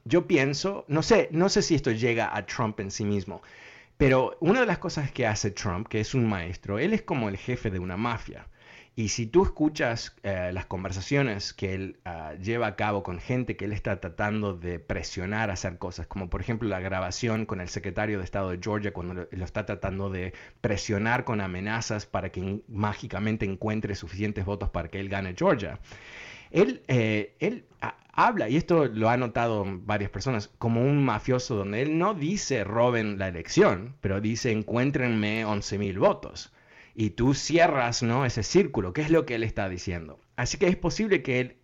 Yo 0.05 0.27
pienso, 0.27 0.85
no 0.87 1.03
sé, 1.03 1.27
no 1.31 1.49
sé 1.49 1.61
si 1.61 1.75
esto 1.75 1.91
llega 1.91 2.35
a 2.35 2.45
Trump 2.45 2.79
en 2.79 2.91
sí 2.91 3.03
mismo, 3.03 3.41
pero 3.97 4.37
una 4.39 4.61
de 4.61 4.65
las 4.65 4.77
cosas 4.77 5.11
que 5.11 5.27
hace 5.27 5.51
Trump, 5.51 5.87
que 5.89 5.99
es 5.99 6.13
un 6.13 6.29
maestro, 6.29 6.79
él 6.79 6.93
es 6.93 7.01
como 7.01 7.27
el 7.27 7.37
jefe 7.37 7.69
de 7.69 7.79
una 7.79 7.97
mafia. 7.97 8.47
Y 8.97 9.09
si 9.09 9.27
tú 9.27 9.43
escuchas 9.43 10.15
eh, 10.23 10.49
las 10.51 10.65
conversaciones 10.65 11.53
que 11.53 11.75
él 11.75 11.99
ah, 12.03 12.33
lleva 12.41 12.65
a 12.65 12.75
cabo 12.75 13.03
con 13.03 13.19
gente 13.19 13.55
que 13.55 13.65
él 13.65 13.71
está 13.71 13.99
tratando 13.99 14.55
de 14.55 14.79
presionar 14.79 15.51
a 15.51 15.53
hacer 15.53 15.77
cosas, 15.77 16.07
como 16.07 16.31
por 16.31 16.41
ejemplo 16.41 16.67
la 16.67 16.79
grabación 16.79 17.45
con 17.45 17.61
el 17.61 17.69
secretario 17.69 18.17
de 18.17 18.23
Estado 18.23 18.49
de 18.49 18.59
Georgia 18.59 18.93
cuando 18.93 19.13
lo, 19.13 19.45
está 19.45 19.67
tratando 19.67 20.09
de 20.09 20.33
presionar 20.61 21.25
con 21.25 21.41
amenazas 21.41 22.07
para 22.07 22.31
que 22.31 22.63
mágicamente 22.67 23.45
encuentre 23.45 23.93
suficientes 23.93 24.45
votos 24.45 24.71
para 24.71 24.87
que 24.87 24.99
él 24.99 25.09
gane 25.09 25.35
Georgia, 25.37 25.79
él, 26.49 26.81
eh, 26.87 27.35
él 27.39 27.65
habla, 28.13 28.49
y 28.49 28.57
esto 28.57 28.87
lo 28.87 29.09
ha 29.09 29.17
notado 29.17 29.63
varias 29.83 30.09
personas, 30.09 30.49
como 30.57 30.81
un 30.81 31.05
mafioso 31.05 31.53
donde 31.53 31.83
él 31.83 31.99
no 31.99 32.15
dice 32.15 32.63
roben 32.63 33.19
la 33.19 33.27
elección, 33.27 33.95
pero 34.01 34.21
dice 34.21 34.51
encuéntrenme 34.51 35.45
11 35.45 35.77
mil 35.77 35.99
votos. 35.99 36.51
Y 36.97 37.11
tú 37.11 37.33
cierras 37.33 38.03
¿no? 38.03 38.25
ese 38.25 38.43
círculo, 38.43 38.91
que 38.91 39.01
es 39.01 39.09
lo 39.09 39.25
que 39.25 39.35
él 39.35 39.43
está 39.43 39.69
diciendo. 39.69 40.19
Así 40.35 40.57
que 40.57 40.67
es 40.67 40.75
posible 40.75 41.23
que 41.23 41.39
él 41.39 41.55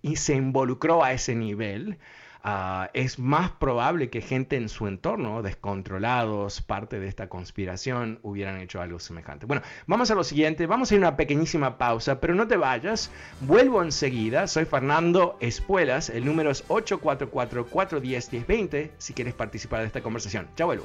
y 0.00 0.16
se 0.16 0.34
involucró 0.34 1.04
a 1.04 1.12
ese 1.12 1.34
nivel 1.34 1.98
Ah, 2.46 2.90
es 2.92 3.18
más 3.18 3.52
probable 3.52 4.10
que 4.10 4.20
gente 4.20 4.56
en 4.56 4.68
su 4.68 4.86
entorno, 4.86 5.40
descontrolados, 5.40 6.60
parte 6.60 7.00
de 7.00 7.08
esta 7.08 7.30
conspiración, 7.30 8.18
hubieran 8.22 8.60
hecho 8.60 8.82
algo 8.82 8.98
semejante. 8.98 9.46
Bueno, 9.46 9.62
vamos 9.86 10.10
a 10.10 10.14
lo 10.14 10.24
siguiente, 10.24 10.66
vamos 10.66 10.92
a 10.92 10.94
ir 10.94 11.02
a 11.02 11.08
una 11.08 11.16
pequeñísima 11.16 11.78
pausa, 11.78 12.20
pero 12.20 12.34
no 12.34 12.46
te 12.46 12.58
vayas, 12.58 13.10
vuelvo 13.40 13.82
enseguida, 13.82 14.46
soy 14.46 14.66
Fernando 14.66 15.38
Espuelas, 15.40 16.10
el 16.10 16.26
número 16.26 16.50
es 16.50 16.68
844-410-1020 16.68 18.90
si 18.98 19.14
quieres 19.14 19.32
participar 19.32 19.80
de 19.80 19.86
esta 19.86 20.02
conversación. 20.02 20.46
Ya 20.54 20.66
vuelvo. 20.66 20.84